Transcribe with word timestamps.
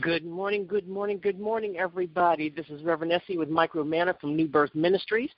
Good 0.00 0.24
morning, 0.24 0.66
good 0.66 0.88
morning, 0.88 1.20
good 1.22 1.38
morning, 1.38 1.76
everybody. 1.76 2.48
This 2.48 2.64
is 2.70 2.82
Reverend 2.82 3.12
Essie 3.12 3.36
with 3.36 3.50
Micro 3.50 3.84
Manna 3.84 4.16
from 4.18 4.34
New 4.34 4.48
Birth 4.48 4.74
Ministries, 4.74 5.28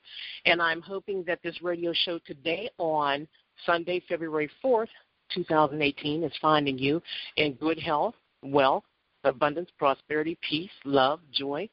and 0.44 0.62
I'm 0.62 0.80
hoping 0.80 1.24
that 1.24 1.40
this 1.42 1.60
radio 1.62 1.92
show 1.92 2.20
today 2.24 2.70
on 2.78 3.26
Sunday, 3.64 4.00
February 4.08 4.48
4th, 4.64 4.86
2018, 5.34 6.22
is 6.22 6.32
finding 6.40 6.78
you 6.78 7.02
in 7.36 7.54
good 7.54 7.76
health, 7.76 8.14
wealth, 8.44 8.84
abundance, 9.24 9.68
prosperity, 9.80 10.38
peace, 10.48 10.70
love, 10.84 11.18
joy. 11.32 11.68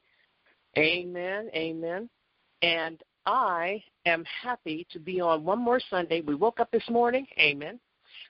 Amen, 0.76 1.52
amen. 1.54 2.10
And 2.64 3.04
I 3.28 3.84
am 4.08 4.26
happy 4.42 4.88
to 4.90 4.98
be 4.98 5.21
on 5.21 5.46
one 5.46 5.60
more 5.60 5.80
Sunday. 5.92 6.21
We 6.21 6.34
woke 6.34 6.60
up 6.60 6.71
this 6.71 6.90
morning, 6.90 7.28
amen. 7.38 7.80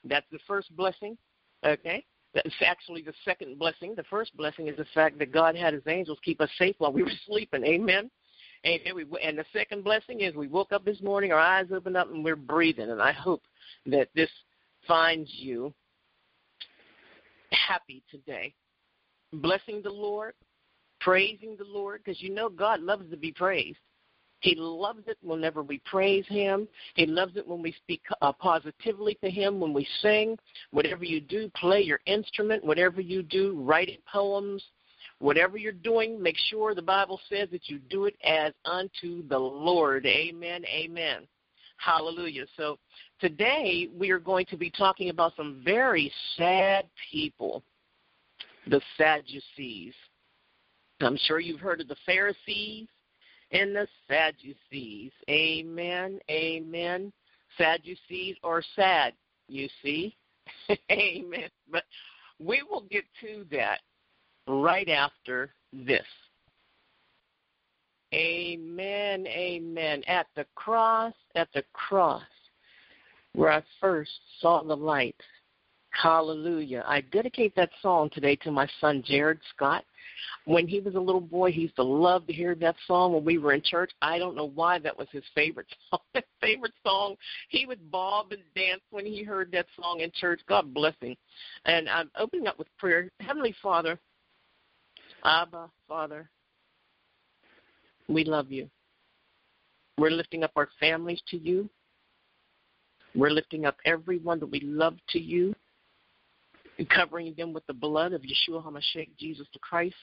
That's 0.04 0.26
the 0.30 0.38
first 0.46 0.76
blessing, 0.76 1.16
okay? 1.64 2.04
That's 2.34 2.54
actually 2.66 3.02
the 3.02 3.14
second 3.24 3.58
blessing. 3.58 3.94
The 3.94 4.02
first 4.04 4.36
blessing 4.36 4.66
is 4.66 4.76
the 4.76 4.86
fact 4.92 5.18
that 5.20 5.32
God 5.32 5.54
had 5.54 5.72
his 5.72 5.84
angels 5.86 6.18
keep 6.24 6.40
us 6.40 6.50
safe 6.58 6.74
while 6.78 6.92
we 6.92 7.02
were 7.02 7.10
sleeping. 7.26 7.64
Amen. 7.64 8.10
Amen. 8.66 9.06
And 9.22 9.38
the 9.38 9.44
second 9.52 9.84
blessing 9.84 10.20
is 10.20 10.34
we 10.34 10.48
woke 10.48 10.72
up 10.72 10.84
this 10.84 11.00
morning, 11.00 11.32
our 11.32 11.38
eyes 11.38 11.66
opened 11.72 11.96
up, 11.96 12.10
and 12.10 12.24
we're 12.24 12.34
breathing. 12.34 12.90
And 12.90 13.00
I 13.00 13.12
hope 13.12 13.42
that 13.86 14.08
this 14.14 14.30
finds 14.88 15.30
you 15.34 15.72
happy 17.52 18.02
today. 18.10 18.54
Blessing 19.32 19.80
the 19.82 19.90
Lord, 19.90 20.34
praising 21.00 21.56
the 21.56 21.64
Lord, 21.64 22.02
because 22.04 22.22
you 22.22 22.30
know 22.30 22.48
God 22.48 22.80
loves 22.80 23.08
to 23.10 23.16
be 23.16 23.32
praised. 23.32 23.78
He 24.44 24.54
loves 24.56 25.00
it 25.06 25.16
whenever 25.22 25.62
we 25.62 25.80
praise 25.86 26.26
Him. 26.28 26.68
He 26.96 27.06
loves 27.06 27.34
it 27.36 27.48
when 27.48 27.62
we 27.62 27.72
speak 27.72 28.02
uh, 28.20 28.30
positively 28.30 29.16
to 29.24 29.30
Him, 29.30 29.58
when 29.58 29.72
we 29.72 29.88
sing. 30.02 30.36
Whatever 30.70 31.02
you 31.02 31.22
do, 31.22 31.50
play 31.56 31.80
your 31.80 32.00
instrument. 32.04 32.62
Whatever 32.62 33.00
you 33.00 33.22
do, 33.22 33.58
writing 33.62 33.96
poems. 34.06 34.62
Whatever 35.18 35.56
you're 35.56 35.72
doing, 35.72 36.22
make 36.22 36.36
sure 36.50 36.74
the 36.74 36.82
Bible 36.82 37.18
says 37.30 37.48
that 37.52 37.70
you 37.70 37.78
do 37.78 38.04
it 38.04 38.16
as 38.22 38.52
unto 38.66 39.26
the 39.28 39.38
Lord. 39.38 40.04
Amen. 40.04 40.62
Amen. 40.66 41.26
Hallelujah. 41.78 42.44
So 42.54 42.78
today 43.20 43.88
we 43.96 44.10
are 44.10 44.18
going 44.18 44.44
to 44.50 44.58
be 44.58 44.70
talking 44.70 45.08
about 45.08 45.34
some 45.36 45.62
very 45.64 46.12
sad 46.36 46.84
people, 47.10 47.62
the 48.66 48.82
Sadducees. 48.98 49.94
I'm 51.00 51.16
sure 51.16 51.40
you've 51.40 51.60
heard 51.60 51.80
of 51.80 51.88
the 51.88 51.96
Pharisees 52.04 52.88
and 53.54 53.74
the 53.74 53.86
Sadducees. 54.08 55.12
Amen. 55.30 56.18
Amen. 56.30 57.12
Sadducees 57.56 58.36
or 58.42 58.62
sad, 58.74 59.14
you 59.48 59.68
see. 59.82 60.16
Amen. 60.90 61.48
But 61.70 61.84
we 62.40 62.62
will 62.68 62.84
get 62.90 63.04
to 63.20 63.46
that 63.52 63.80
right 64.48 64.88
after 64.88 65.54
this. 65.72 66.04
Amen. 68.12 69.26
Amen. 69.26 70.02
At 70.06 70.26
the 70.34 70.46
cross, 70.56 71.14
at 71.36 71.48
the 71.54 71.62
cross, 71.72 72.22
where 73.34 73.52
I 73.52 73.62
first 73.80 74.10
saw 74.40 74.62
the 74.62 74.76
light. 74.76 75.16
Hallelujah. 76.02 76.84
I 76.86 77.00
dedicate 77.00 77.54
that 77.54 77.70
song 77.80 78.10
today 78.10 78.36
to 78.36 78.50
my 78.50 78.68
son, 78.80 79.02
Jared 79.06 79.38
Scott. 79.54 79.84
When 80.44 80.66
he 80.66 80.80
was 80.80 80.96
a 80.96 81.00
little 81.00 81.20
boy, 81.20 81.52
he 81.52 81.62
used 81.62 81.76
to 81.76 81.84
love 81.84 82.26
to 82.26 82.32
hear 82.32 82.54
that 82.56 82.74
song 82.86 83.12
when 83.12 83.24
we 83.24 83.38
were 83.38 83.52
in 83.52 83.62
church. 83.62 83.92
I 84.02 84.18
don't 84.18 84.34
know 84.34 84.50
why 84.54 84.78
that 84.80 84.96
was 84.96 85.06
his 85.12 85.22
favorite 85.34 85.68
song. 85.90 86.00
His 86.12 86.24
favorite 86.40 86.72
song. 86.84 87.16
He 87.48 87.64
would 87.64 87.90
bob 87.90 88.32
and 88.32 88.42
dance 88.56 88.82
when 88.90 89.06
he 89.06 89.22
heard 89.22 89.52
that 89.52 89.66
song 89.80 90.00
in 90.00 90.10
church. 90.14 90.40
God 90.48 90.74
bless 90.74 90.94
him. 91.00 91.14
And 91.64 91.88
I'm 91.88 92.10
opening 92.18 92.48
up 92.48 92.58
with 92.58 92.68
prayer. 92.76 93.10
Heavenly 93.20 93.54
Father, 93.62 93.98
Abba, 95.24 95.70
Father, 95.88 96.28
we 98.08 98.24
love 98.24 98.50
you. 98.50 98.68
We're 99.96 100.10
lifting 100.10 100.42
up 100.42 100.52
our 100.56 100.68
families 100.80 101.22
to 101.28 101.38
you. 101.38 101.70
We're 103.14 103.30
lifting 103.30 103.64
up 103.64 103.76
everyone 103.84 104.40
that 104.40 104.50
we 104.50 104.60
love 104.60 104.96
to 105.10 105.20
you 105.20 105.54
and 106.78 106.88
covering 106.88 107.34
them 107.36 107.52
with 107.52 107.66
the 107.66 107.72
blood 107.72 108.12
of 108.12 108.22
Yeshua 108.22 108.64
HaMashiach, 108.64 109.16
Jesus 109.18 109.46
the 109.52 109.58
Christ. 109.60 109.94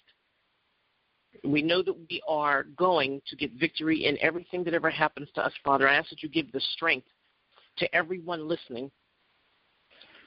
We 1.44 1.62
know 1.62 1.82
that 1.82 1.98
we 2.09 2.22
are 2.28 2.64
going 2.64 3.22
to 3.28 3.36
get 3.36 3.54
victory 3.54 4.06
in 4.06 4.18
everything 4.22 4.64
that 4.66 4.74
ever 4.74 4.90
happens 4.90 5.30
to 5.36 5.46
us, 5.46 5.54
Father. 5.64 5.88
I 5.88 5.96
ask 5.96 6.10
that 6.10 6.24
you 6.24 6.30
give 6.30 6.52
the 6.52 6.62
strength 6.74 7.08
to 7.78 7.96
everyone 7.96 8.48
listening, 8.48 8.92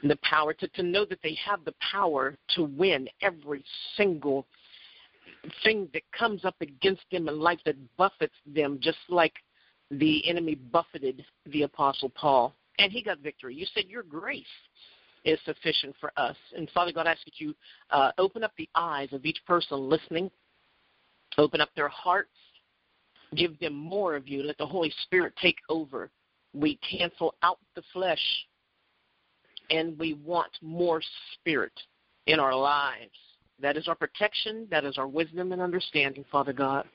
and 0.02 0.10
the 0.10 0.18
power 0.22 0.52
to, 0.54 0.68
to 0.68 0.82
know 0.82 1.04
that 1.04 1.20
they 1.22 1.36
have 1.44 1.64
the 1.64 1.74
power 1.92 2.36
to 2.56 2.64
win 2.64 3.08
every 3.22 3.64
single 3.96 4.46
thing 5.62 5.88
that 5.92 6.02
comes 6.18 6.44
up 6.44 6.56
against 6.60 7.02
them 7.12 7.28
in 7.28 7.38
life 7.38 7.60
that 7.64 7.76
buffets 7.96 8.34
them, 8.46 8.78
just 8.80 8.98
like 9.08 9.34
the 9.90 10.26
enemy 10.28 10.54
buffeted 10.54 11.24
the 11.46 11.62
Apostle 11.62 12.10
Paul. 12.10 12.54
And 12.78 12.90
he 12.90 13.02
got 13.02 13.18
victory. 13.18 13.54
You 13.54 13.66
said 13.74 13.84
your 13.88 14.02
grace 14.02 14.44
is 15.24 15.38
sufficient 15.44 15.94
for 16.00 16.12
us. 16.16 16.36
And 16.56 16.70
Father 16.70 16.92
God, 16.92 17.06
I 17.06 17.12
ask 17.12 17.24
that 17.24 17.40
you 17.40 17.54
uh, 17.90 18.12
open 18.18 18.44
up 18.44 18.52
the 18.56 18.68
eyes 18.74 19.08
of 19.12 19.24
each 19.24 19.38
person 19.46 19.88
listening, 19.88 20.30
open 21.38 21.60
up 21.60 21.70
their 21.74 21.88
hearts, 21.88 22.30
give 23.34 23.58
them 23.58 23.74
more 23.74 24.14
of 24.14 24.28
you. 24.28 24.42
Let 24.42 24.58
the 24.58 24.66
Holy 24.66 24.92
Spirit 25.04 25.34
take 25.40 25.58
over. 25.68 26.10
We 26.52 26.76
cancel 26.76 27.34
out 27.42 27.58
the 27.74 27.82
flesh, 27.92 28.22
and 29.70 29.98
we 29.98 30.14
want 30.14 30.50
more 30.62 31.00
spirit 31.34 31.72
in 32.26 32.38
our 32.38 32.54
lives. 32.54 33.10
That 33.60 33.76
is 33.76 33.88
our 33.88 33.94
protection. 33.94 34.66
That 34.70 34.84
is 34.84 34.98
our 34.98 35.08
wisdom 35.08 35.52
and 35.52 35.60
understanding, 35.60 36.24
Father 36.30 36.52
God. 36.52 36.86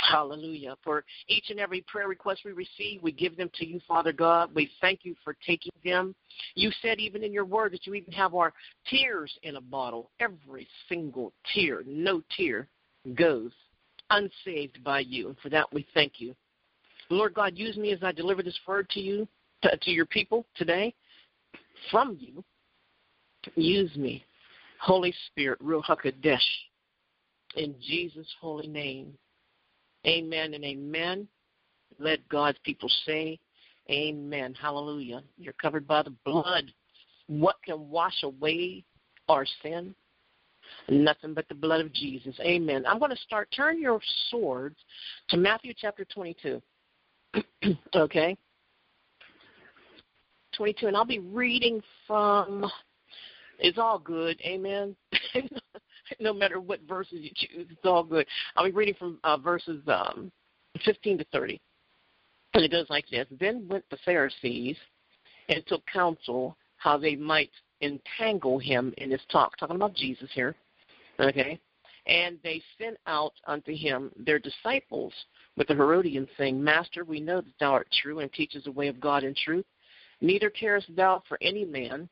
Hallelujah. 0.00 0.76
For 0.82 1.04
each 1.28 1.50
and 1.50 1.60
every 1.60 1.82
prayer 1.82 2.08
request 2.08 2.42
we 2.44 2.52
receive, 2.52 3.02
we 3.02 3.12
give 3.12 3.36
them 3.36 3.50
to 3.54 3.66
you, 3.66 3.80
Father 3.86 4.12
God. 4.12 4.50
We 4.54 4.70
thank 4.80 5.00
you 5.02 5.14
for 5.22 5.36
taking 5.46 5.72
them. 5.84 6.14
You 6.54 6.70
said 6.80 6.98
even 6.98 7.22
in 7.22 7.32
your 7.32 7.44
word 7.44 7.72
that 7.72 7.86
you 7.86 7.94
even 7.94 8.12
have 8.14 8.34
our 8.34 8.52
tears 8.88 9.32
in 9.42 9.56
a 9.56 9.60
bottle. 9.60 10.10
Every 10.20 10.66
single 10.88 11.32
tear, 11.54 11.82
no 11.86 12.22
tear 12.36 12.68
goes 13.14 13.52
unsaved 14.10 14.82
by 14.82 15.00
you. 15.00 15.28
And 15.28 15.38
for 15.38 15.50
that 15.50 15.72
we 15.72 15.86
thank 15.92 16.14
you. 16.20 16.34
Lord 17.10 17.34
God, 17.34 17.56
use 17.56 17.76
me 17.76 17.92
as 17.92 18.02
I 18.02 18.12
deliver 18.12 18.42
this 18.42 18.58
word 18.66 18.88
to 18.90 19.00
you, 19.00 19.28
to, 19.62 19.76
to 19.76 19.90
your 19.90 20.06
people 20.06 20.46
today 20.56 20.94
from 21.90 22.16
you. 22.18 22.44
Use 23.54 23.94
me. 23.96 24.24
Holy 24.80 25.12
Spirit, 25.26 25.62
Ruach 25.62 25.86
HaKodesh, 25.86 26.38
in 27.56 27.74
Jesus' 27.80 28.32
holy 28.40 28.66
name. 28.66 29.12
Amen 30.06 30.54
and 30.54 30.64
amen. 30.64 31.28
Let 31.98 32.26
God's 32.28 32.58
people 32.64 32.90
say, 33.06 33.38
Amen. 33.90 34.54
Hallelujah. 34.54 35.22
You're 35.36 35.54
covered 35.54 35.86
by 35.86 36.02
the 36.02 36.14
blood. 36.24 36.72
What 37.26 37.56
can 37.64 37.88
wash 37.88 38.22
away 38.22 38.84
our 39.28 39.44
sin? 39.62 39.94
Nothing 40.88 41.34
but 41.34 41.48
the 41.48 41.54
blood 41.54 41.80
of 41.80 41.92
Jesus. 41.92 42.36
Amen. 42.40 42.84
I'm 42.86 42.98
going 42.98 43.10
to 43.10 43.16
start. 43.16 43.48
Turn 43.54 43.80
your 43.80 44.00
swords 44.28 44.76
to 45.30 45.36
Matthew 45.36 45.72
chapter 45.76 46.04
22. 46.04 46.62
okay? 47.96 48.36
22. 50.56 50.86
And 50.86 50.96
I'll 50.96 51.04
be 51.04 51.18
reading 51.18 51.82
from, 52.06 52.70
it's 53.58 53.78
all 53.78 53.98
good. 53.98 54.40
Amen. 54.42 54.94
no 56.20 56.32
matter 56.32 56.60
what 56.60 56.80
verses 56.88 57.18
you 57.20 57.30
choose. 57.34 57.66
It's 57.70 57.80
all 57.84 58.04
good. 58.04 58.26
I'll 58.56 58.64
be 58.64 58.70
reading 58.70 58.94
from 58.94 59.18
uh, 59.24 59.36
verses 59.36 59.82
um, 59.88 60.30
15 60.84 61.18
to 61.18 61.24
30. 61.32 61.60
And 62.54 62.64
it 62.64 62.70
goes 62.70 62.86
like 62.90 63.04
this 63.10 63.26
Then 63.38 63.66
went 63.68 63.84
the 63.90 63.98
Pharisees 64.04 64.76
and 65.48 65.66
took 65.66 65.82
counsel 65.86 66.56
how 66.76 66.96
they 66.96 67.16
might 67.16 67.50
entangle 67.82 68.58
him 68.58 68.94
in 68.98 69.10
his 69.10 69.20
talk. 69.30 69.56
Talking 69.56 69.76
about 69.76 69.94
Jesus 69.94 70.28
here. 70.34 70.54
Okay? 71.18 71.58
And 72.06 72.38
they 72.42 72.62
sent 72.80 72.96
out 73.06 73.32
unto 73.46 73.74
him 73.74 74.10
their 74.16 74.38
disciples 74.38 75.12
with 75.56 75.68
the 75.68 75.74
Herodians, 75.74 76.28
saying, 76.38 76.62
Master, 76.62 77.04
we 77.04 77.20
know 77.20 77.40
that 77.40 77.58
thou 77.60 77.72
art 77.72 77.88
true 78.02 78.20
and 78.20 78.32
teachest 78.32 78.64
the 78.64 78.72
way 78.72 78.88
of 78.88 79.00
God 79.00 79.22
in 79.22 79.34
truth. 79.34 79.66
Neither 80.20 80.50
carest 80.50 80.94
thou 80.96 81.22
for 81.28 81.38
any 81.42 81.64
man, 81.64 82.08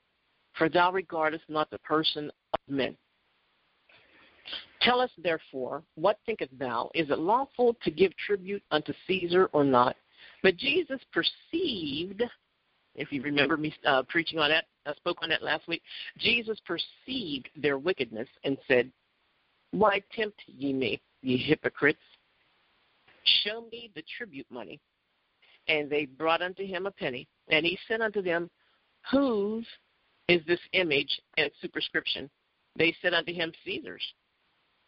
for 0.56 0.68
thou 0.68 0.92
regardest 0.92 1.44
not 1.48 1.70
the 1.70 1.78
person 1.78 2.30
of 2.52 2.60
men. 2.68 2.96
Tell 4.80 5.00
us 5.00 5.10
therefore, 5.18 5.82
what 5.96 6.18
thinkest 6.24 6.56
thou? 6.58 6.90
Is 6.94 7.10
it 7.10 7.18
lawful 7.18 7.76
to 7.82 7.90
give 7.90 8.16
tribute 8.16 8.62
unto 8.70 8.92
Caesar 9.06 9.46
or 9.52 9.64
not? 9.64 9.96
But 10.42 10.56
Jesus 10.56 11.00
perceived, 11.12 12.22
if 12.94 13.12
you 13.12 13.22
remember 13.22 13.56
me 13.56 13.74
uh, 13.84 14.02
preaching 14.08 14.38
on 14.38 14.50
that, 14.50 14.66
I 14.86 14.94
spoke 14.94 15.18
on 15.22 15.28
that 15.30 15.42
last 15.42 15.66
week. 15.68 15.82
Jesus 16.18 16.58
perceived 16.64 17.48
their 17.56 17.78
wickedness 17.78 18.28
and 18.44 18.56
said, 18.68 18.90
Why 19.72 20.02
tempt 20.14 20.40
ye 20.46 20.72
me, 20.72 21.00
ye 21.22 21.36
hypocrites? 21.36 21.98
Show 23.44 23.66
me 23.72 23.90
the 23.94 24.04
tribute 24.16 24.46
money. 24.50 24.80
And 25.66 25.90
they 25.90 26.06
brought 26.06 26.40
unto 26.40 26.64
him 26.64 26.86
a 26.86 26.90
penny. 26.90 27.28
And 27.48 27.66
he 27.66 27.78
said 27.88 28.00
unto 28.00 28.22
them, 28.22 28.48
Whose 29.10 29.66
is 30.28 30.40
this 30.46 30.60
image 30.72 31.20
and 31.36 31.50
superscription? 31.60 32.30
They 32.76 32.94
said 33.02 33.12
unto 33.12 33.32
him, 33.32 33.52
Caesar's. 33.64 34.02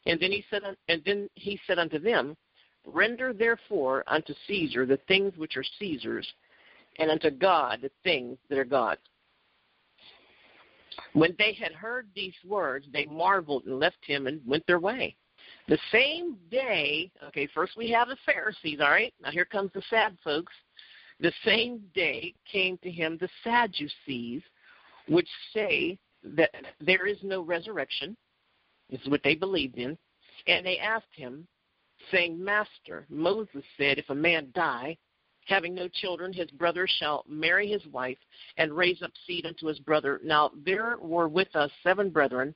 And 0.06 0.18
then 0.20 0.32
he 0.32 0.44
said, 0.50 0.62
and 0.88 1.02
then 1.04 1.28
he 1.34 1.60
said 1.66 1.78
unto 1.78 1.98
them, 1.98 2.36
Render 2.86 3.32
therefore 3.32 4.04
unto 4.06 4.34
Caesar 4.46 4.86
the 4.86 4.98
things 5.08 5.36
which 5.36 5.56
are 5.56 5.64
Caesar's, 5.78 6.26
and 6.98 7.10
unto 7.10 7.30
God 7.30 7.80
the 7.82 7.90
things 8.02 8.38
that 8.48 8.58
are 8.58 8.64
God's. 8.64 9.00
When 11.12 11.34
they 11.38 11.52
had 11.52 11.72
heard 11.72 12.08
these 12.14 12.34
words, 12.46 12.86
they 12.92 13.06
marveled 13.06 13.64
and 13.66 13.78
left 13.78 14.04
him 14.06 14.26
and 14.26 14.40
went 14.46 14.66
their 14.66 14.78
way. 14.78 15.16
The 15.68 15.78
same 15.92 16.36
day, 16.50 17.10
okay, 17.28 17.46
first 17.54 17.76
we 17.76 17.90
have 17.90 18.08
the 18.08 18.16
Pharisees, 18.26 18.80
all 18.80 18.90
right? 18.90 19.14
Now 19.22 19.30
here 19.30 19.44
comes 19.44 19.70
the 19.72 19.82
sad 19.90 20.16
folks. 20.22 20.52
The 21.20 21.32
same 21.44 21.82
day 21.94 22.34
came 22.50 22.78
to 22.78 22.90
him 22.90 23.18
the 23.20 23.28
Sadducees, 23.44 24.42
which 25.06 25.28
say 25.52 25.98
that 26.24 26.50
there 26.80 27.06
is 27.06 27.18
no 27.22 27.42
resurrection. 27.42 28.16
This 28.90 29.00
is 29.02 29.08
what 29.08 29.22
they 29.22 29.34
believed 29.34 29.78
in. 29.78 29.96
And 30.46 30.64
they 30.64 30.78
asked 30.78 31.14
him, 31.14 31.46
saying, 32.10 32.42
Master, 32.42 33.06
Moses 33.08 33.62
said, 33.76 33.98
if 33.98 34.08
a 34.08 34.14
man 34.14 34.50
die, 34.54 34.96
having 35.46 35.74
no 35.74 35.88
children, 35.88 36.32
his 36.32 36.50
brother 36.50 36.86
shall 36.98 37.24
marry 37.28 37.68
his 37.68 37.84
wife 37.86 38.18
and 38.56 38.72
raise 38.72 39.02
up 39.02 39.12
seed 39.26 39.46
unto 39.46 39.66
his 39.66 39.78
brother. 39.80 40.20
Now 40.24 40.50
there 40.64 40.96
were 41.00 41.28
with 41.28 41.54
us 41.54 41.70
seven 41.82 42.10
brethren, 42.10 42.54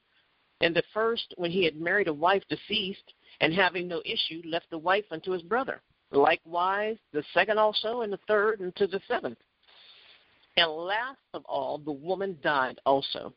and 0.61 0.75
the 0.75 0.83
first, 0.93 1.35
when 1.37 1.51
he 1.51 1.65
had 1.65 1.77
married 1.77 2.09
a 2.09 2.15
wife 2.15 2.43
deceased, 2.49 3.13
and 3.41 3.53
having 3.53 3.89
no 3.89 4.01
issue, 4.05 4.41
left 4.47 4.71
the 4.71 4.79
wife 4.79 5.05
unto 5.11 5.33
his 5.33 5.43
brother. 5.43 5.83
Likewise, 6.13 6.97
the 7.13 7.25
second 7.35 7.59
also, 7.59 8.03
and 8.03 8.13
the 8.13 8.21
third, 8.29 8.61
and 8.61 8.75
to 8.77 8.87
the 8.87 9.01
seventh. 9.09 9.39
And 10.57 10.71
last 10.71 11.19
of 11.33 11.45
all, 11.47 11.79
the 11.79 11.93
woman 11.93 12.39
died 12.43 12.79
also. 12.87 13.35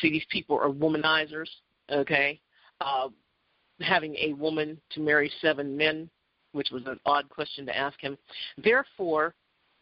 See, 0.00 0.10
these 0.10 0.26
people 0.30 0.58
are 0.58 0.68
womanizers, 0.68 1.48
okay? 1.90 2.40
Uh, 2.80 3.08
having 3.80 4.16
a 4.16 4.32
woman 4.32 4.80
to 4.90 5.00
marry 5.00 5.30
seven 5.40 5.76
men, 5.76 6.10
which 6.52 6.70
was 6.72 6.82
an 6.86 6.98
odd 7.06 7.28
question 7.28 7.66
to 7.66 7.76
ask 7.76 8.00
him. 8.00 8.18
Therefore, 8.58 9.34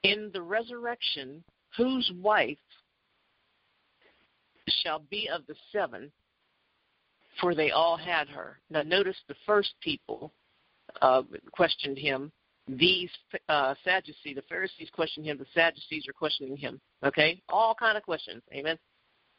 in 0.02 0.30
the 0.32 0.42
resurrection, 0.42 1.42
whose 1.76 2.10
wife 2.20 2.58
shall 4.82 5.00
be 5.10 5.28
of 5.32 5.46
the 5.46 5.54
seven? 5.72 6.10
For 7.40 7.54
they 7.54 7.70
all 7.70 7.96
had 7.96 8.28
her. 8.28 8.60
Now, 8.70 8.82
notice 8.82 9.16
the 9.26 9.34
first 9.44 9.74
people 9.80 10.32
uh, 11.02 11.22
questioned 11.50 11.98
him. 11.98 12.30
These 12.68 13.10
uh, 13.48 13.74
Sadducees, 13.84 14.36
the 14.36 14.42
Pharisees 14.48 14.88
questioned 14.92 15.26
him. 15.26 15.36
The 15.38 15.46
Sadducees 15.52 16.06
are 16.08 16.12
questioning 16.12 16.56
him. 16.56 16.80
Okay, 17.04 17.42
all 17.48 17.74
kind 17.74 17.96
of 17.98 18.04
questions. 18.04 18.42
Amen. 18.52 18.78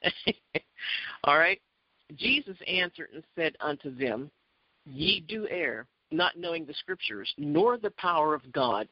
all 1.24 1.38
right. 1.38 1.60
Jesus 2.16 2.58
answered 2.68 3.10
and 3.14 3.24
said 3.36 3.56
unto 3.60 3.96
them, 3.96 4.30
Ye 4.86 5.22
do 5.22 5.48
err, 5.50 5.88
not 6.12 6.38
knowing 6.38 6.66
the 6.66 6.74
Scriptures, 6.76 7.34
nor 7.38 7.78
the 7.78 7.92
power 7.92 8.34
of 8.34 8.52
God. 8.52 8.88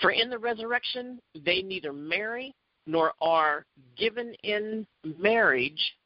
For 0.00 0.10
in 0.10 0.30
the 0.30 0.38
resurrection 0.38 1.20
they 1.44 1.62
neither 1.62 1.92
marry 1.92 2.54
nor 2.86 3.12
are 3.20 3.66
given 3.96 4.34
in 4.44 4.86
marriage, 5.18 5.96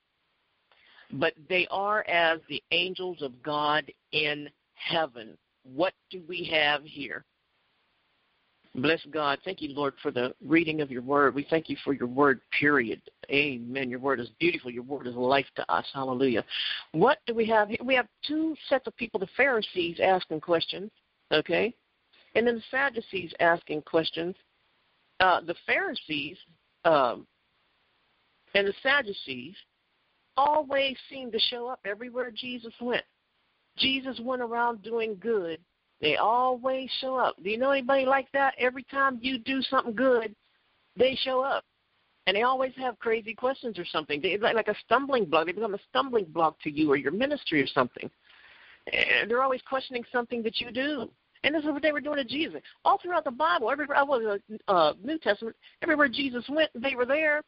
but 1.13 1.35
they 1.49 1.67
are 1.71 2.05
as 2.09 2.41
the 2.49 2.63
angels 2.71 3.21
of 3.21 3.43
God 3.43 3.91
in 4.13 4.49
heaven. 4.75 5.37
What 5.65 5.93
do 6.11 6.23
we 6.27 6.45
have 6.45 6.83
here? 6.85 7.25
Bless 8.77 9.05
God. 9.11 9.39
Thank 9.45 9.61
you, 9.63 9.75
Lord, 9.75 9.95
for 10.01 10.13
the 10.13 10.33
reading 10.45 10.81
of 10.81 10.93
your 10.93 11.03
word. 11.03 11.35
We 11.35 11.45
thank 11.51 11.69
you 11.69 11.77
for 11.83 11.93
your 11.93 12.07
word, 12.07 12.41
period. 12.59 13.03
Amen. 13.29 13.91
Your 13.91 13.99
word 13.99 14.21
is 14.21 14.31
beautiful. 14.39 14.71
Your 14.71 14.85
word 14.85 15.09
is 15.09 15.15
life 15.17 15.47
to 15.57 15.73
us. 15.73 15.85
Hallelujah. 15.93 16.45
What 16.93 17.19
do 17.27 17.35
we 17.35 17.47
have 17.47 17.69
here? 17.69 17.79
We 17.85 17.97
have 17.97 18.07
two 18.25 18.55
sets 18.69 18.87
of 18.87 18.97
people 18.97 19.19
the 19.19 19.29
Pharisees 19.37 19.99
asking 20.01 20.41
questions, 20.41 20.91
okay? 21.33 21.75
And 22.37 22.47
then 22.47 22.57
the 22.57 22.63
Sadducees 22.71 23.33
asking 23.41 23.83
questions. 23.83 24.37
Uh, 25.19 25.41
the 25.41 25.57
Pharisees 25.67 26.37
um, 26.85 27.27
and 28.55 28.69
the 28.69 28.75
Sadducees 28.85 29.57
always 30.37 30.97
seemed 31.11 31.33
to 31.33 31.41
show 31.41 31.67
up 31.69 31.81
everywhere 31.85 32.31
Jesus 32.31 32.73
went. 32.81 33.03
Jesus 33.77 34.21
went 34.23 34.43
around 34.43 34.83
doing 34.83 35.17
good 35.21 35.59
they 36.01 36.17
always 36.17 36.89
show 37.01 37.17
up. 37.17 37.37
Do 37.43 37.51
you 37.51 37.59
know 37.59 37.71
anybody 37.71 38.07
like 38.07 38.31
that? 38.33 38.55
Every 38.59 38.85
time 38.85 39.19
you 39.21 39.39
do 39.39 39.61
something 39.63 39.95
good, 39.95 40.35
they 40.97 41.15
show 41.23 41.43
up. 41.43 41.65
And 42.27 42.37
they 42.37 42.43
always 42.43 42.73
have 42.77 42.99
crazy 42.99 43.35
questions 43.35 43.79
or 43.79 43.85
something. 43.85 44.21
They 44.21 44.39
like 44.39 44.69
a 44.69 44.75
stumbling 44.85 45.25
block. 45.25 45.47
They 45.47 45.53
become 45.53 45.75
a 45.75 45.81
stumbling 45.89 46.27
block 46.27 46.61
to 46.63 46.71
you 46.71 46.91
or 46.91 46.97
your 46.97 47.13
ministry 47.13 47.63
or 47.63 47.67
something. 47.67 48.11
And 48.93 49.31
they're 49.31 49.43
always 49.43 49.63
questioning 49.63 50.05
something 50.13 50.43
that 50.43 50.61
you 50.61 50.71
do. 50.71 51.11
And 51.43 51.55
this 51.55 51.65
is 51.65 51.71
what 51.71 51.83
they 51.83 51.93
were 51.93 52.01
doing 52.01 52.17
to 52.17 52.25
Jesus. 52.25 52.61
All 52.85 52.99
throughout 52.99 53.25
the 53.25 53.31
Bible, 53.31 53.71
everywhere 53.71 53.97
I 53.97 54.03
was 54.03 54.41
uh, 54.69 54.93
New 55.03 55.19
Testament, 55.19 55.57
everywhere 55.83 56.09
Jesus 56.09 56.45
went, 56.49 56.71
they 56.75 56.95
were 56.95 57.07
there. 57.07 57.43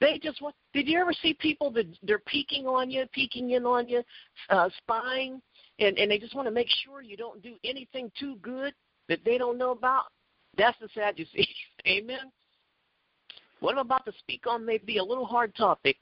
They 0.00 0.18
just 0.22 0.42
want. 0.42 0.54
Did 0.74 0.86
you 0.86 1.00
ever 1.00 1.12
see 1.12 1.34
people 1.34 1.70
that 1.72 1.86
they're 2.02 2.20
peeking 2.20 2.66
on 2.66 2.90
you, 2.90 3.06
peeking 3.12 3.50
in 3.50 3.64
on 3.64 3.88
you, 3.88 4.02
uh, 4.50 4.68
spying? 4.78 5.40
And 5.78 5.98
and 5.98 6.10
they 6.10 6.18
just 6.18 6.34
want 6.34 6.46
to 6.46 6.52
make 6.52 6.68
sure 6.84 7.02
you 7.02 7.16
don't 7.16 7.42
do 7.42 7.54
anything 7.64 8.10
too 8.18 8.36
good 8.42 8.74
that 9.08 9.20
they 9.24 9.38
don't 9.38 9.58
know 9.58 9.70
about. 9.70 10.04
That's 10.56 10.78
the 10.80 10.88
Sadducees. 10.94 11.46
Amen. 11.86 12.30
What 13.60 13.72
I'm 13.72 13.78
about 13.86 14.04
to 14.06 14.12
speak 14.18 14.46
on 14.46 14.64
may 14.64 14.78
be 14.78 14.98
a 14.98 15.04
little 15.04 15.26
hard 15.26 15.54
topic, 15.54 15.96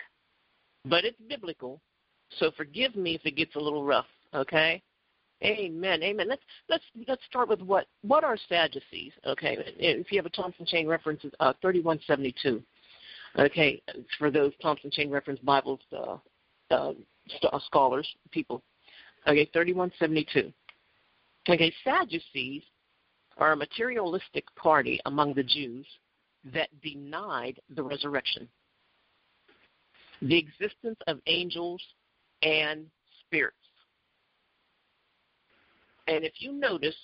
but 0.85 1.05
it's 1.05 1.21
biblical. 1.29 1.81
So 2.39 2.51
forgive 2.57 2.97
me 2.97 3.15
if 3.15 3.25
it 3.25 3.37
gets 3.37 3.55
a 3.57 3.61
little 3.61 3.85
rough. 3.85 4.07
Okay. 4.35 4.83
Amen. 5.43 6.03
Amen. 6.03 6.29
Let's 6.29 6.43
let's 6.69 6.85
let's 7.07 7.25
start 7.29 7.49
with 7.49 7.61
what 7.61 7.87
what 8.03 8.25
are 8.25 8.37
Sadducees? 8.49 9.13
Okay. 9.27 9.57
If 9.79 10.11
you 10.11 10.19
have 10.19 10.27
a 10.27 10.31
Thompson 10.31 10.67
Chain 10.67 10.87
reference, 10.87 11.23
uh, 11.41 11.53
thirty 11.61 11.81
one 11.81 12.01
seventy 12.07 12.35
two. 12.43 12.63
Okay, 13.39 13.83
for 14.19 14.31
those 14.31 14.53
Thompson 14.63 14.91
Chain 14.91 15.11
reference 15.11 15.41
Bibles 15.41 15.81
uh, 15.93 16.19
uh, 16.71 16.93
scholars, 17.67 18.09
people 18.31 18.63
Okay, 19.27 19.49
3172. 19.53 20.53
Okay, 21.49 21.73
Sadducees 21.83 22.63
are 23.39 23.53
a 23.53 23.57
materialistic 23.57 24.45
party 24.55 25.01
among 25.07 25.35
the 25.35 25.43
Jews 25.43 25.87
that 26.53 26.69
denied 26.83 27.61
the 27.75 27.83
resurrection, 27.83 28.49
the 30.21 30.39
existence 30.39 30.99
of 31.07 31.21
angels 31.27 31.83
and 32.43 32.87
spirits. 33.21 33.57
And 36.07 36.25
if 36.25 36.35
you 36.39 36.53
notice, 36.53 36.97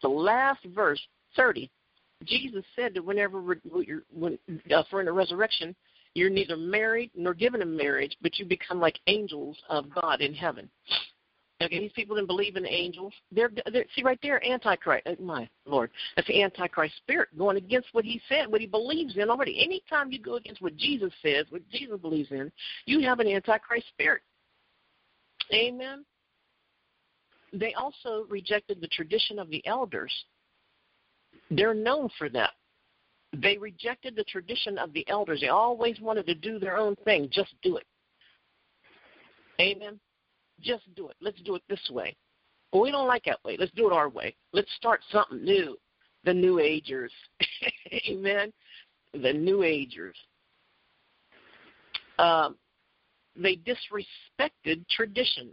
the 0.00 0.08
last 0.08 0.64
verse, 0.74 1.00
30, 1.36 1.70
Jesus 2.24 2.64
said 2.76 2.94
that 2.94 3.04
whenever 3.04 3.40
we're, 3.40 3.60
when, 4.12 4.38
uh, 4.72 4.82
for 4.90 5.00
in 5.00 5.10
resurrection, 5.10 5.74
you're 6.14 6.30
neither 6.30 6.56
married 6.56 7.10
nor 7.14 7.34
given 7.34 7.62
in 7.62 7.76
marriage, 7.76 8.16
but 8.22 8.38
you 8.38 8.44
become 8.44 8.80
like 8.80 8.98
angels 9.06 9.56
of 9.68 9.92
God 9.92 10.20
in 10.20 10.34
heaven. 10.34 10.68
Okay, 11.60 11.80
these 11.80 11.92
people 11.92 12.14
didn't 12.14 12.28
believe 12.28 12.54
in 12.56 12.64
angels. 12.66 13.12
They're, 13.32 13.50
they're 13.72 13.84
see 13.96 14.04
right 14.04 14.18
there, 14.22 14.44
antichrist. 14.46 15.06
Uh, 15.06 15.14
my 15.20 15.48
Lord, 15.66 15.90
that's 16.14 16.28
the 16.28 16.40
antichrist 16.40 16.96
spirit 16.98 17.36
going 17.36 17.56
against 17.56 17.88
what 17.92 18.04
he 18.04 18.20
said, 18.28 18.46
what 18.46 18.60
he 18.60 18.66
believes 18.68 19.16
in 19.16 19.28
already. 19.28 19.64
Anytime 19.64 20.12
you 20.12 20.20
go 20.20 20.36
against 20.36 20.62
what 20.62 20.76
Jesus 20.76 21.12
says, 21.20 21.46
what 21.50 21.68
Jesus 21.68 21.98
believes 22.00 22.30
in, 22.30 22.52
you 22.86 23.00
have 23.00 23.18
an 23.18 23.26
antichrist 23.26 23.88
spirit. 23.88 24.22
Amen. 25.52 26.04
They 27.52 27.74
also 27.74 28.26
rejected 28.28 28.80
the 28.80 28.88
tradition 28.88 29.40
of 29.40 29.50
the 29.50 29.66
elders. 29.66 30.12
They're 31.50 31.74
known 31.74 32.08
for 32.18 32.28
that. 32.28 32.50
They 33.32 33.58
rejected 33.58 34.14
the 34.14 34.24
tradition 34.24 34.78
of 34.78 34.92
the 34.92 35.06
elders. 35.08 35.40
They 35.40 35.48
always 35.48 35.98
wanted 36.00 36.26
to 36.26 36.34
do 36.34 36.58
their 36.60 36.76
own 36.76 36.94
thing. 37.04 37.28
Just 37.32 37.54
do 37.62 37.78
it. 37.78 37.84
Amen. 39.60 39.98
Just 40.60 40.84
do 40.94 41.08
it. 41.08 41.16
Let's 41.20 41.40
do 41.42 41.54
it 41.54 41.62
this 41.68 41.90
way. 41.90 42.16
Well, 42.72 42.82
we 42.82 42.90
don't 42.90 43.06
like 43.06 43.24
that 43.24 43.42
way. 43.44 43.56
Let's 43.58 43.72
do 43.72 43.86
it 43.86 43.92
our 43.92 44.08
way. 44.08 44.34
Let's 44.52 44.72
start 44.76 45.00
something 45.10 45.42
new. 45.42 45.76
The 46.24 46.34
New 46.34 46.58
Agers. 46.58 47.12
Amen. 48.08 48.52
The 49.12 49.32
New 49.32 49.62
Agers. 49.62 50.16
Um, 52.18 52.56
they 53.36 53.56
disrespected 53.56 54.86
tradition. 54.90 55.50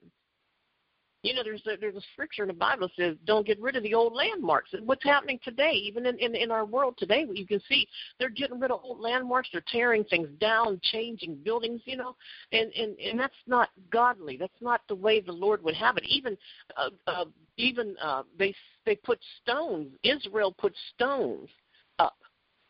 You 1.26 1.34
know, 1.34 1.42
there's 1.44 1.66
a, 1.66 1.76
there's 1.76 1.96
a 1.96 2.02
scripture 2.14 2.44
in 2.44 2.50
the 2.50 2.54
Bible 2.54 2.88
that 2.88 2.96
says, 2.96 3.18
"Don't 3.26 3.48
get 3.48 3.60
rid 3.60 3.76
of 3.76 3.82
the 3.82 3.96
old 3.96 4.14
landmarks." 4.14 4.74
And 4.74 4.86
what's 4.86 5.04
happening 5.04 5.40
today, 5.44 5.72
even 5.72 6.06
in, 6.06 6.20
in 6.20 6.36
in 6.36 6.52
our 6.52 6.66
world 6.66 6.96
today, 7.00 7.26
you 7.34 7.48
can 7.48 7.60
see 7.68 7.88
they're 8.20 8.30
getting 8.30 8.60
rid 8.60 8.70
of 8.70 8.82
old 8.84 9.00
landmarks. 9.00 9.50
They're 9.52 9.64
tearing 9.68 10.04
things 10.04 10.30
down, 10.40 10.80
changing 10.84 11.38
buildings. 11.38 11.82
You 11.86 11.98
know, 11.98 12.16
and 12.52 12.72
and 12.74 12.96
and 13.00 13.20
that's 13.20 13.34
not 13.48 13.70
godly. 13.90 14.38
That's 14.38 14.62
not 14.62 14.82
the 14.88 14.94
way 14.94 15.20
the 15.20 15.32
Lord 15.32 15.64
would 15.64 15.74
have 15.74 15.98
it. 15.98 16.04
Even 16.06 16.38
uh, 16.78 16.92
uh, 17.08 17.26
even 17.58 17.96
uh, 18.00 18.22
they 18.38 18.54
they 18.86 18.96
put 18.96 19.20
stones. 19.42 19.94
Israel 20.04 20.54
put 20.56 20.76
stones 20.94 21.50
up. 21.98 22.18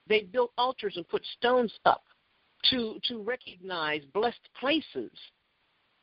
They 0.08 0.22
built 0.22 0.52
altars 0.58 0.94
and 0.96 1.06
put 1.10 1.26
stones 1.38 1.74
up 1.84 2.04
to 2.70 3.00
to 3.10 3.22
recognize 3.22 4.04
blessed 4.14 4.48
places. 4.58 5.12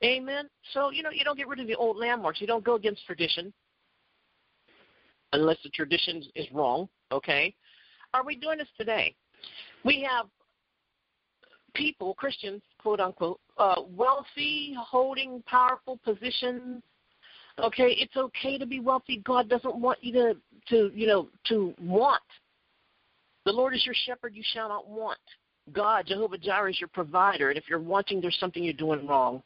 Amen. 0.04 0.48
So 0.72 0.90
you 0.90 1.02
know 1.02 1.10
you 1.10 1.24
don't 1.24 1.36
get 1.36 1.48
rid 1.48 1.60
of 1.60 1.66
the 1.66 1.76
old 1.76 1.96
landmarks. 1.96 2.40
You 2.40 2.46
don't 2.46 2.64
go 2.64 2.74
against 2.74 3.06
tradition 3.06 3.52
unless 5.32 5.58
the 5.62 5.70
tradition 5.70 6.22
is 6.34 6.46
wrong. 6.52 6.88
Okay. 7.10 7.54
Are 8.14 8.24
we 8.24 8.36
doing 8.36 8.58
this 8.58 8.68
today? 8.76 9.14
We 9.84 10.06
have 10.08 10.26
people, 11.74 12.14
Christians, 12.14 12.62
quote 12.78 13.00
unquote, 13.00 13.40
uh, 13.58 13.82
wealthy, 13.88 14.76
holding 14.78 15.42
powerful 15.46 15.98
positions. 16.04 16.82
Okay, 17.58 17.96
it's 17.98 18.16
okay 18.16 18.58
to 18.58 18.66
be 18.66 18.80
wealthy. 18.80 19.22
God 19.24 19.48
doesn't 19.48 19.76
want 19.76 20.02
you 20.02 20.12
to, 20.12 20.36
to 20.70 20.90
you 20.94 21.06
know, 21.06 21.28
to 21.48 21.74
want. 21.80 22.22
The 23.44 23.52
Lord 23.52 23.74
is 23.74 23.84
your 23.84 23.94
shepherd; 24.06 24.34
you 24.34 24.42
shall 24.54 24.68
not 24.68 24.88
want. 24.88 25.18
God, 25.72 26.06
Jehovah 26.06 26.38
Jireh, 26.38 26.70
is 26.70 26.80
your 26.80 26.88
provider, 26.88 27.50
and 27.50 27.58
if 27.58 27.64
you're 27.68 27.78
wanting, 27.78 28.20
there's 28.20 28.38
something 28.38 28.64
you're 28.64 28.72
doing 28.72 29.06
wrong. 29.06 29.42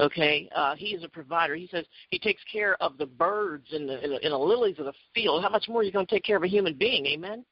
Okay, 0.00 0.48
uh, 0.54 0.76
He 0.76 0.88
is 0.88 1.02
a 1.02 1.08
provider. 1.08 1.54
He 1.54 1.68
says 1.68 1.84
He 2.10 2.18
takes 2.18 2.42
care 2.50 2.80
of 2.82 2.98
the 2.98 3.06
birds 3.06 3.66
and 3.72 3.88
the, 3.88 4.00
and 4.00 4.12
the, 4.12 4.22
and 4.22 4.32
the 4.32 4.38
lilies 4.38 4.78
of 4.78 4.84
the 4.84 4.92
field. 5.14 5.42
How 5.42 5.50
much 5.50 5.68
more 5.68 5.80
are 5.80 5.84
you 5.84 5.92
going 5.92 6.06
to 6.06 6.14
take 6.14 6.24
care 6.24 6.36
of 6.36 6.44
a 6.44 6.48
human 6.48 6.74
being? 6.74 7.06
Amen. 7.06 7.44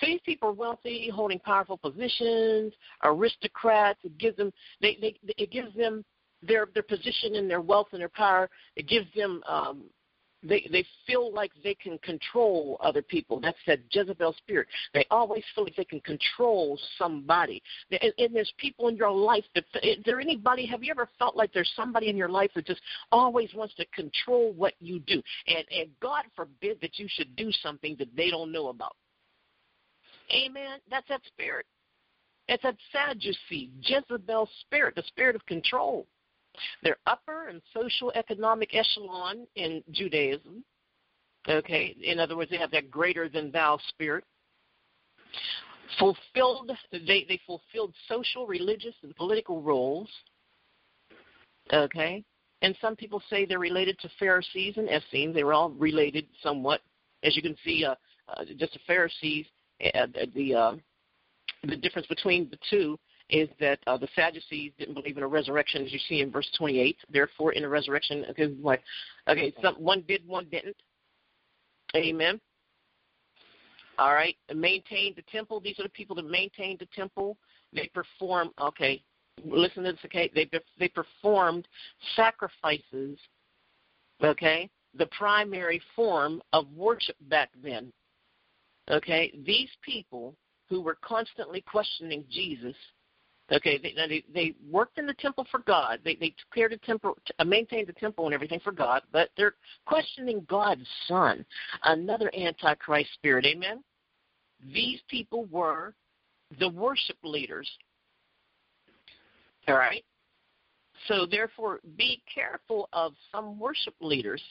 So 0.00 0.06
these 0.06 0.20
people 0.24 0.50
are 0.50 0.52
wealthy, 0.52 1.10
holding 1.12 1.38
powerful 1.38 1.78
positions, 1.78 2.72
aristocrats. 3.04 4.00
It 4.04 4.16
gives 4.18 4.36
them 4.36 4.52
they, 4.80 4.96
they 5.00 5.16
it 5.36 5.50
gives 5.50 5.74
them 5.74 6.04
their 6.42 6.68
their 6.74 6.82
position 6.82 7.36
and 7.36 7.48
their 7.48 7.60
wealth 7.60 7.88
and 7.92 8.00
their 8.00 8.10
power. 8.10 8.48
It 8.76 8.88
gives 8.88 9.06
them 9.14 9.42
um, 9.48 9.84
they 10.42 10.66
they 10.70 10.84
feel 11.06 11.32
like 11.32 11.52
they 11.62 11.74
can 11.74 11.98
control 11.98 12.78
other 12.80 13.02
people. 13.02 13.40
That's 13.40 13.58
that 13.66 13.80
Jezebel 13.90 14.34
spirit. 14.38 14.68
They 14.94 15.06
always 15.10 15.44
feel 15.54 15.64
like 15.64 15.76
they 15.76 15.84
can 15.84 16.00
control 16.00 16.78
somebody. 16.98 17.62
And, 17.90 18.12
and 18.18 18.34
there's 18.34 18.52
people 18.58 18.88
in 18.88 18.96
your 18.96 19.10
life 19.10 19.44
that 19.54 19.64
is 19.82 19.98
there 20.04 20.20
anybody? 20.20 20.66
Have 20.66 20.82
you 20.82 20.90
ever 20.90 21.08
felt 21.18 21.36
like 21.36 21.52
there's 21.52 21.72
somebody 21.76 22.08
in 22.08 22.16
your 22.16 22.28
life 22.28 22.50
that 22.54 22.66
just 22.66 22.80
always 23.12 23.52
wants 23.54 23.74
to 23.74 23.84
control 23.86 24.52
what 24.52 24.74
you 24.80 25.00
do? 25.00 25.22
And 25.46 25.64
and 25.70 25.90
God 26.00 26.24
forbid 26.34 26.78
that 26.80 26.98
you 26.98 27.06
should 27.08 27.36
do 27.36 27.50
something 27.52 27.96
that 27.98 28.14
they 28.16 28.30
don't 28.30 28.52
know 28.52 28.68
about. 28.68 28.96
Amen. 30.32 30.78
That's 30.90 31.08
that 31.08 31.22
spirit. 31.26 31.66
It's 32.48 32.62
that 32.62 32.76
Sadducee, 32.92 33.70
Jezebel 33.82 34.48
spirit, 34.62 34.94
the 34.96 35.02
spirit 35.02 35.36
of 35.36 35.44
control. 35.46 36.06
They're 36.82 36.98
upper 37.06 37.48
and 37.48 37.60
social 37.72 38.12
economic 38.14 38.74
echelon 38.74 39.46
in 39.56 39.82
Judaism. 39.90 40.64
Okay, 41.48 41.96
in 42.02 42.18
other 42.18 42.36
words, 42.36 42.50
they 42.50 42.58
have 42.58 42.70
that 42.72 42.90
greater 42.90 43.28
than 43.28 43.50
thou 43.50 43.78
spirit. 43.88 44.24
Fulfilled, 45.98 46.70
they, 46.92 47.24
they 47.28 47.40
fulfilled 47.46 47.94
social, 48.08 48.46
religious, 48.46 48.94
and 49.02 49.14
political 49.16 49.62
roles. 49.62 50.08
Okay, 51.72 52.24
and 52.62 52.76
some 52.80 52.94
people 52.94 53.22
say 53.30 53.44
they're 53.44 53.58
related 53.58 53.98
to 54.00 54.10
Pharisees 54.18 54.76
and 54.76 54.88
Essenes. 54.88 55.34
They 55.34 55.44
were 55.44 55.54
all 55.54 55.70
related 55.70 56.26
somewhat. 56.42 56.82
As 57.22 57.36
you 57.36 57.42
can 57.42 57.56
see, 57.64 57.84
uh, 57.84 57.94
uh, 58.28 58.44
just 58.58 58.74
the 58.74 58.80
Pharisees 58.86 59.46
uh, 59.94 60.06
the 60.34 60.54
uh, 60.54 60.72
the 61.64 61.76
difference 61.76 62.06
between 62.06 62.48
the 62.50 62.58
two 62.68 62.98
is 63.30 63.48
that 63.60 63.78
uh, 63.86 63.96
the 63.96 64.08
Sadducees 64.14 64.72
didn't 64.78 64.94
believe 64.94 65.16
in 65.16 65.22
a 65.22 65.28
resurrection, 65.28 65.84
as 65.84 65.92
you 65.92 65.98
see 66.08 66.20
in 66.20 66.30
verse 66.30 66.48
28. 66.58 66.96
Therefore, 67.10 67.52
in 67.52 67.64
a 67.64 67.68
resurrection, 67.68 68.24
okay? 68.30 68.52
Okay, 69.28 69.54
some, 69.62 69.74
one 69.76 70.04
did, 70.06 70.26
one 70.26 70.46
didn't. 70.50 70.76
Amen. 71.94 72.40
All 73.98 74.14
right, 74.14 74.36
maintained 74.54 75.16
the 75.16 75.24
temple. 75.30 75.60
These 75.60 75.78
are 75.78 75.82
the 75.82 75.90
people 75.90 76.16
that 76.16 76.24
maintained 76.24 76.78
the 76.78 76.88
temple. 76.94 77.36
They 77.72 77.90
perform. 77.92 78.50
Okay, 78.60 79.02
listen 79.44 79.84
to 79.84 79.92
this. 79.92 80.00
Okay, 80.06 80.30
they 80.34 80.48
they 80.78 80.88
performed 80.88 81.68
sacrifices. 82.16 83.18
Okay, 84.22 84.70
the 84.94 85.06
primary 85.06 85.82
form 85.94 86.40
of 86.54 86.66
worship 86.74 87.16
back 87.28 87.50
then. 87.62 87.92
Okay, 88.90 89.38
these 89.44 89.68
people 89.82 90.34
who 90.70 90.80
were 90.80 90.96
constantly 91.02 91.60
questioning 91.60 92.24
Jesus, 92.30 92.76
okay, 93.52 93.78
they 93.78 93.94
they, 93.94 94.24
they 94.32 94.54
worked 94.70 94.98
in 94.98 95.06
the 95.06 95.14
temple 95.14 95.46
for 95.50 95.60
God. 95.60 96.00
They 96.04 96.16
they 96.16 96.34
the 96.54 96.78
temple, 96.84 97.16
uh, 97.38 97.44
maintained 97.44 97.88
the 97.88 97.92
temple 97.94 98.26
and 98.26 98.34
everything 98.34 98.60
for 98.60 98.72
God, 98.72 99.02
but 99.12 99.30
they're 99.36 99.54
questioning 99.86 100.46
God's 100.48 100.86
Son, 101.06 101.44
another 101.84 102.30
antichrist 102.36 103.12
spirit. 103.14 103.46
Amen. 103.46 103.82
These 104.72 105.00
people 105.08 105.46
were 105.46 105.94
the 106.58 106.68
worship 106.68 107.16
leaders. 107.22 107.70
All 109.68 109.76
right. 109.76 110.04
So 111.08 111.26
therefore, 111.26 111.80
be 111.96 112.22
careful 112.32 112.88
of 112.92 113.14
some 113.32 113.58
worship 113.58 113.94
leaders 114.00 114.42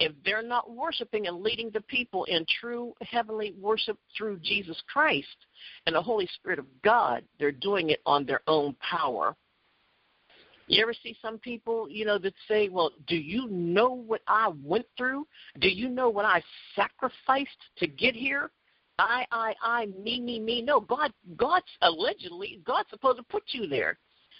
if 0.00 0.12
they're 0.24 0.42
not 0.42 0.70
worshiping 0.70 1.26
and 1.26 1.42
leading 1.42 1.70
the 1.70 1.80
people 1.82 2.24
in 2.24 2.44
true 2.60 2.94
heavenly 3.02 3.54
worship 3.60 3.98
through 4.16 4.38
Jesus 4.38 4.80
Christ 4.92 5.36
and 5.86 5.94
the 5.94 6.02
Holy 6.02 6.28
Spirit 6.34 6.58
of 6.58 6.66
God, 6.82 7.24
they're 7.38 7.52
doing 7.52 7.90
it 7.90 8.00
on 8.04 8.26
their 8.26 8.40
own 8.46 8.74
power. 8.80 9.36
You 10.66 10.82
ever 10.82 10.94
see 10.94 11.16
some 11.20 11.38
people, 11.38 11.88
you 11.90 12.06
know, 12.06 12.18
that 12.18 12.34
say, 12.48 12.68
"Well, 12.70 12.92
do 13.06 13.16
you 13.16 13.46
know 13.48 13.90
what 13.90 14.22
I 14.26 14.48
went 14.48 14.86
through? 14.96 15.26
Do 15.58 15.68
you 15.68 15.88
know 15.90 16.08
what 16.08 16.24
I 16.24 16.42
sacrificed 16.74 17.50
to 17.76 17.86
get 17.86 18.14
here?" 18.14 18.50
I, 18.98 19.26
I, 19.30 19.54
I, 19.62 19.86
me, 19.86 20.20
me, 20.20 20.38
me. 20.38 20.62
No, 20.62 20.80
God, 20.80 21.12
God's 21.36 21.66
allegedly 21.82 22.60
God's 22.64 22.88
supposed 22.90 23.18
to 23.18 23.24
put 23.24 23.42
you 23.48 23.66
there. 23.66 23.98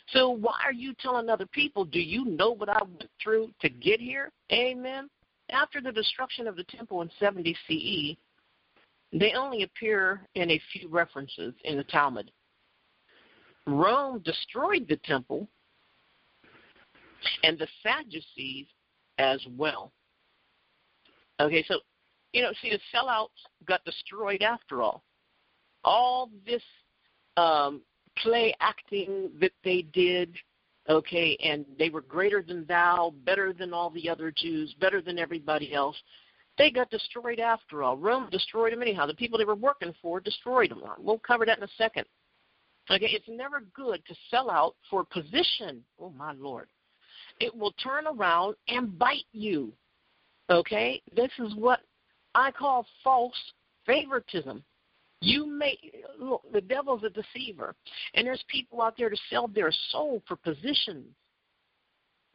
So 0.08 0.30
why 0.30 0.58
are 0.64 0.72
you 0.72 0.94
telling 1.00 1.28
other 1.28 1.46
people? 1.46 1.84
Do 1.84 1.98
you 1.98 2.24
know 2.24 2.50
what 2.50 2.68
I 2.68 2.82
went 2.82 3.10
through 3.22 3.52
to 3.60 3.68
get 3.68 4.00
here? 4.00 4.30
Amen. 4.52 5.08
After 5.50 5.80
the 5.80 5.92
destruction 5.92 6.46
of 6.46 6.56
the 6.56 6.64
temple 6.64 7.02
in 7.02 7.10
70 7.18 7.56
CE, 7.68 8.16
they 9.12 9.32
only 9.34 9.62
appear 9.62 10.26
in 10.34 10.50
a 10.50 10.60
few 10.72 10.88
references 10.88 11.54
in 11.64 11.76
the 11.76 11.84
Talmud. 11.84 12.30
Rome 13.66 14.20
destroyed 14.24 14.86
the 14.88 14.96
temple 15.04 15.48
and 17.42 17.58
the 17.58 17.68
Sadducees 17.82 18.66
as 19.18 19.40
well. 19.56 19.92
Okay, 21.40 21.64
so, 21.66 21.80
you 22.32 22.42
know, 22.42 22.52
see, 22.60 22.70
the 22.70 22.78
sellouts 22.94 23.28
got 23.66 23.84
destroyed 23.84 24.42
after 24.42 24.82
all. 24.82 25.04
All 25.84 26.30
this 26.46 26.62
um, 27.36 27.82
play 28.18 28.54
acting 28.60 29.30
that 29.40 29.52
they 29.64 29.82
did 29.92 30.34
okay, 30.88 31.36
and 31.42 31.64
they 31.78 31.90
were 31.90 32.00
greater 32.00 32.42
than 32.42 32.64
thou, 32.66 33.14
better 33.24 33.52
than 33.52 33.72
all 33.72 33.90
the 33.90 34.08
other 34.08 34.32
Jews, 34.34 34.74
better 34.80 35.00
than 35.00 35.18
everybody 35.18 35.74
else. 35.74 35.96
They 36.56 36.70
got 36.70 36.90
destroyed 36.90 37.40
after 37.40 37.82
all. 37.82 37.96
Rome 37.96 38.28
destroyed 38.30 38.72
them 38.72 38.82
anyhow. 38.82 39.06
The 39.06 39.14
people 39.14 39.38
they 39.38 39.44
were 39.44 39.54
working 39.54 39.94
for 40.00 40.20
destroyed 40.20 40.70
them. 40.70 40.82
We'll 40.98 41.18
cover 41.18 41.44
that 41.46 41.58
in 41.58 41.64
a 41.64 41.68
second. 41.76 42.04
Okay, 42.90 43.06
it's 43.06 43.28
never 43.28 43.64
good 43.74 44.04
to 44.06 44.14
sell 44.30 44.50
out 44.50 44.76
for 44.90 45.04
position. 45.04 45.82
Oh 45.98 46.10
my 46.10 46.32
lord. 46.32 46.68
It 47.40 47.54
will 47.56 47.72
turn 47.72 48.06
around 48.06 48.54
and 48.68 48.98
bite 48.98 49.24
you. 49.32 49.72
Okay? 50.50 51.02
This 51.16 51.30
is 51.38 51.54
what 51.56 51.80
I 52.34 52.50
call 52.50 52.86
false 53.02 53.34
favoritism. 53.86 54.62
You 55.24 55.46
may 55.46 55.78
look, 56.18 56.42
the 56.52 56.60
devil's 56.60 57.02
a 57.02 57.08
deceiver, 57.08 57.74
and 58.12 58.26
there's 58.26 58.44
people 58.48 58.82
out 58.82 58.94
there 58.98 59.08
to 59.08 59.16
sell 59.30 59.48
their 59.48 59.72
soul 59.90 60.22
for 60.28 60.36
positions. 60.36 61.06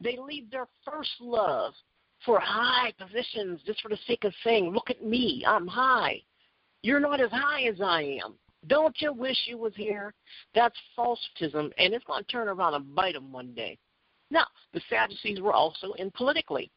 They 0.00 0.16
leave 0.16 0.50
their 0.50 0.66
first 0.84 1.10
love 1.20 1.72
for 2.24 2.40
high 2.40 2.92
positions 2.98 3.60
just 3.64 3.80
for 3.80 3.90
the 3.90 3.98
sake 4.08 4.24
of 4.24 4.34
saying, 4.42 4.70
"Look 4.70 4.90
at 4.90 5.04
me, 5.04 5.44
I'm 5.46 5.68
high." 5.68 6.22
You're 6.82 6.98
not 6.98 7.20
as 7.20 7.30
high 7.30 7.62
as 7.64 7.80
I 7.80 8.02
am. 8.24 8.38
Don't 8.66 9.00
you 9.00 9.12
wish 9.12 9.36
you 9.46 9.56
was 9.56 9.74
here? 9.76 10.12
That's 10.54 10.76
falsetism, 10.96 11.72
and 11.78 11.94
it's 11.94 12.04
going 12.06 12.24
to 12.24 12.30
turn 12.30 12.48
around 12.48 12.74
and 12.74 12.94
bite 12.94 13.14
them 13.14 13.32
one 13.32 13.54
day. 13.54 13.78
Now, 14.30 14.46
the 14.72 14.80
Sadducees 14.88 15.40
were 15.40 15.52
also 15.52 15.92
in 15.92 16.10
politically. 16.10 16.70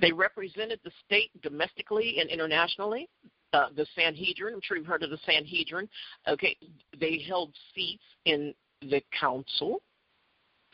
They 0.00 0.12
represented 0.12 0.80
the 0.82 0.92
state 1.04 1.30
domestically 1.42 2.20
and 2.20 2.30
internationally 2.30 3.08
uh, 3.52 3.66
the 3.76 3.86
Sanhedrin. 3.94 4.54
I'm 4.54 4.60
sure 4.62 4.76
you've 4.76 4.86
heard 4.86 5.02
of 5.02 5.10
the 5.10 5.18
Sanhedrin. 5.24 5.88
Okay, 6.28 6.56
they 6.98 7.24
held 7.26 7.52
seats 7.74 8.02
in 8.24 8.54
the 8.82 9.02
council. 9.18 9.82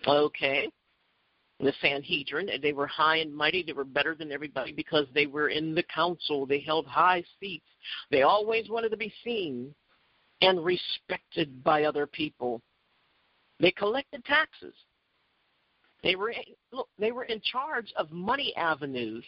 Okay, 0.07 0.69
the 1.61 1.73
Sanhedrin. 1.81 2.49
They 2.61 2.73
were 2.73 2.87
high 2.87 3.19
and 3.19 3.35
mighty. 3.35 3.63
They 3.63 3.73
were 3.73 3.85
better 3.85 4.15
than 4.15 4.33
everybody 4.33 4.73
because 4.73 5.07
they 5.15 5.27
were 5.27 5.49
in 5.49 5.75
the 5.75 5.85
council. 5.85 6.47
They 6.47 6.61
held 6.61 6.87
high 6.87 7.25
seats. 7.41 7.67
They 8.11 8.23
always 8.23 8.69
wanted 8.69 8.91
to 8.91 8.97
be 8.97 9.13
seen 9.25 9.75
and 10.41 10.65
respected 10.65 11.63
by 11.63 11.85
other 11.85 12.07
people. 12.07 12.61
They 13.61 13.71
collected 13.71 14.25
taxes. 14.25 14.75
They 16.03 16.17
were 16.17 16.35
look, 16.73 16.89
they 16.99 17.13
were 17.13 17.25
in 17.25 17.41
charge 17.41 17.93
of 17.97 18.11
money 18.11 18.53
avenues. 18.57 19.25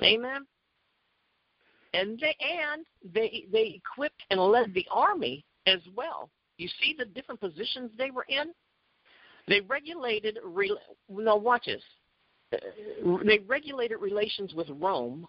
Amen 0.00 0.46
and 1.92 2.18
they 2.18 2.36
and 2.40 2.84
they 3.14 3.44
they 3.52 3.80
equipped 3.82 4.22
and 4.30 4.40
led 4.40 4.72
the 4.74 4.86
army 4.90 5.44
as 5.66 5.80
well. 5.94 6.30
You 6.58 6.68
see 6.80 6.94
the 6.96 7.06
different 7.06 7.40
positions 7.40 7.90
they 7.96 8.10
were 8.10 8.26
in? 8.28 8.52
They 9.48 9.60
regulated, 9.62 10.38
no, 11.08 11.36
watch 11.36 11.66
this. 11.66 11.82
Uh, 12.52 13.16
they 13.24 13.38
regulated 13.38 13.98
relations 14.00 14.54
with 14.54 14.68
Rome 14.70 15.26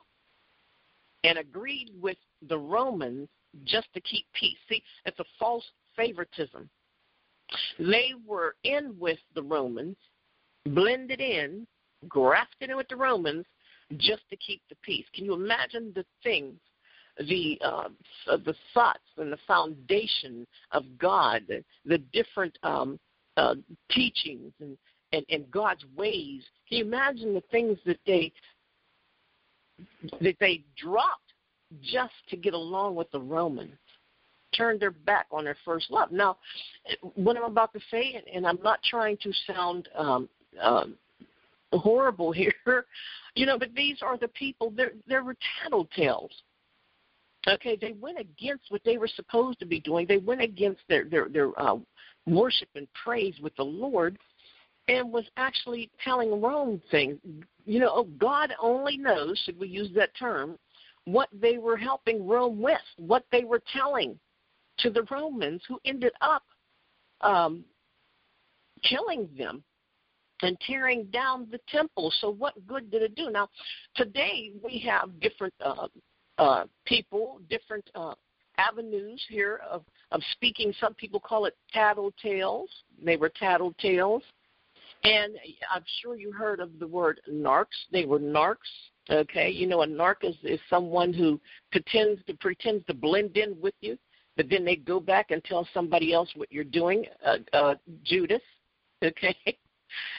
and 1.24 1.38
agreed 1.38 1.92
with 2.02 2.18
the 2.48 2.58
Romans 2.58 3.30
just 3.64 3.88
to 3.94 4.02
keep 4.02 4.26
peace. 4.34 4.58
See, 4.68 4.84
it's 5.06 5.20
a 5.20 5.26
false 5.40 5.64
favoritism. 5.96 6.70
They 7.80 8.12
were 8.26 8.56
in 8.64 8.96
with 9.00 9.20
the 9.36 9.44
Romans, 9.44 9.98
blended 10.66 11.20
in, 11.20 11.66
grafted 12.08 12.70
in 12.70 12.78
with 12.78 12.88
the 12.90 12.96
Romans 12.96 13.46
just 13.98 14.24
to 14.30 14.36
keep 14.38 14.62
the 14.70 14.76
peace. 14.84 15.06
Can 15.14 15.26
you 15.26 15.34
imagine 15.34 15.92
the 15.96 16.06
things, 16.24 16.56
the 17.18 17.60
uh, 17.64 17.90
the 18.28 18.56
thoughts 18.74 19.00
and 19.18 19.32
the 19.32 19.38
foundation 19.48 20.48
of 20.72 20.84
God, 20.98 21.44
the, 21.86 21.98
different 22.14 22.58
um, 22.64 23.00
uh, 23.38 23.56
teachings 23.90 24.54
and, 24.60 24.78
and 25.14 25.26
and 25.30 25.50
God's 25.52 25.84
ways? 25.96 26.44
Can 26.68 26.78
you 26.80 26.86
imagine 26.86 27.34
the 27.34 27.44
things 27.52 27.78
that 27.86 28.00
they 28.06 28.32
that 30.22 30.36
they 30.40 30.64
dropped 30.78 31.34
just 31.82 32.14
to 32.30 32.38
get 32.38 32.54
along 32.54 32.96
with 32.96 33.12
the 33.12 33.20
Romans? 33.20 33.78
turned 34.56 34.82
their 34.82 34.92
back 34.92 35.28
on 35.32 35.46
their 35.46 35.56
first 35.64 35.90
love. 35.90 36.12
Now, 36.12 36.38
what 37.16 37.38
I'm 37.38 37.44
about 37.44 37.74
to 37.74 37.80
say, 37.90 38.22
and 38.34 38.46
I'm 38.46 38.60
not 38.64 38.80
trying 38.84 39.18
to 39.24 39.32
sound 39.48 39.90
um, 39.96 40.30
um, 40.62 40.96
horrible 41.74 42.32
here, 42.32 42.54
you 43.36 43.46
know, 43.46 43.58
but 43.58 43.74
these 43.76 43.98
are 44.02 44.18
the 44.18 44.28
people. 44.30 44.72
They're 44.76 44.94
they 45.08 45.20
were 45.20 45.36
tattletales. 45.64 46.32
Okay, 47.48 47.76
they 47.80 47.94
went 47.94 48.20
against 48.20 48.66
what 48.70 48.82
they 48.86 48.98
were 48.98 49.08
supposed 49.08 49.60
to 49.60 49.66
be 49.66 49.80
doing. 49.80 50.06
They 50.08 50.18
went 50.18 50.42
against 50.42 50.82
their 50.88 51.06
their 51.06 51.30
their 51.30 51.60
uh, 51.60 51.78
worship 52.28 52.70
and 52.76 52.88
praise 53.04 53.36
with 53.42 53.56
the 53.56 53.64
Lord, 53.64 54.18
and 54.88 55.12
was 55.12 55.26
actually 55.38 55.90
telling 56.04 56.42
Rome 56.42 56.82
things. 56.92 57.18
You 57.66 57.80
know, 57.80 57.92
oh, 57.92 58.04
God 58.20 58.54
only 58.62 58.98
knows. 58.98 59.42
Should 59.46 59.60
we 59.60 59.68
use 59.68 59.90
that 59.96 60.16
term? 60.18 60.58
What 61.06 61.30
they 61.34 61.58
were 61.58 61.78
helping 61.78 62.28
Rome 62.28 62.62
with, 62.62 62.78
what 62.98 63.26
they 63.32 63.44
were 63.44 63.62
telling 63.74 64.20
to 64.80 64.92
the 64.92 65.04
Romans, 65.10 65.62
who 65.68 65.80
ended 65.84 66.14
up 66.22 66.44
um, 67.22 67.64
killing 68.84 69.28
them 69.36 69.64
and 70.42 70.58
tearing 70.66 71.06
down 71.06 71.48
the 71.52 71.60
temple. 71.68 72.12
So, 72.20 72.30
what 72.30 72.54
good 72.68 72.92
did 72.92 73.02
it 73.02 73.16
do? 73.16 73.30
Now, 73.30 73.50
today 73.96 74.52
we 74.64 74.80
have 74.88 75.20
different 75.20 75.54
uh, 75.64 75.88
uh, 76.38 76.66
people, 76.86 77.40
different 77.50 77.90
uh, 77.96 78.14
avenues 78.58 79.24
here 79.30 79.62
of, 79.70 79.84
of 80.12 80.22
speaking. 80.34 80.74
Some 80.80 80.94
people 80.96 81.20
call 81.20 81.46
it 81.46 81.56
tattletales. 81.76 82.68
They 83.04 83.18
were 83.18 83.30
tattletales. 83.30 84.22
And 85.04 85.36
I'm 85.74 85.84
sure 86.02 86.16
you 86.16 86.32
heard 86.32 86.60
of 86.60 86.78
the 86.78 86.88
word 86.88 87.22
narcs. 87.32 87.66
They 87.92 88.06
were 88.06 88.20
narcs. 88.20 88.58
Okay, 89.10 89.50
you 89.50 89.66
know, 89.66 89.82
a 89.82 89.88
narc 89.88 90.18
is, 90.24 90.36
is 90.44 90.60
someone 90.70 91.12
who 91.12 91.42
pretends 91.72 92.24
to 92.26 92.36
pretends 92.36 92.86
to 92.86 92.94
blend 92.94 93.36
in 93.36 93.60
with 93.60 93.74
you 93.82 93.98
but 94.38 94.50
then 94.50 94.66
they 94.66 94.76
go 94.76 95.00
back 95.00 95.32
and 95.32 95.44
tell 95.44 95.68
somebody 95.74 96.14
else 96.14 96.30
what 96.36 96.52
you're 96.52 96.64
doing, 96.64 97.06
uh, 97.26 97.38
uh, 97.54 97.76
Judas, 98.04 98.42
okay? 99.04 99.36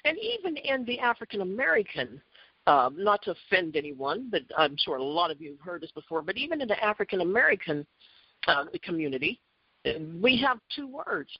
And 0.05 0.17
even 0.19 0.57
in 0.57 0.85
the 0.85 0.99
African 0.99 1.41
American, 1.41 2.21
um, 2.67 2.97
not 2.99 3.23
to 3.23 3.33
offend 3.33 3.76
anyone, 3.76 4.29
but 4.31 4.43
I'm 4.57 4.76
sure 4.79 4.97
a 4.97 5.02
lot 5.02 5.31
of 5.31 5.41
you 5.41 5.50
have 5.50 5.61
heard 5.61 5.83
this 5.83 5.91
before, 5.93 6.23
but 6.23 6.37
even 6.37 6.61
in 6.61 6.69
the 6.69 6.83
African 6.83 7.21
American 7.21 7.87
uh, 8.47 8.64
community, 8.83 9.41
we 10.21 10.41
have 10.47 10.59
two 10.75 10.87
words 10.87 11.31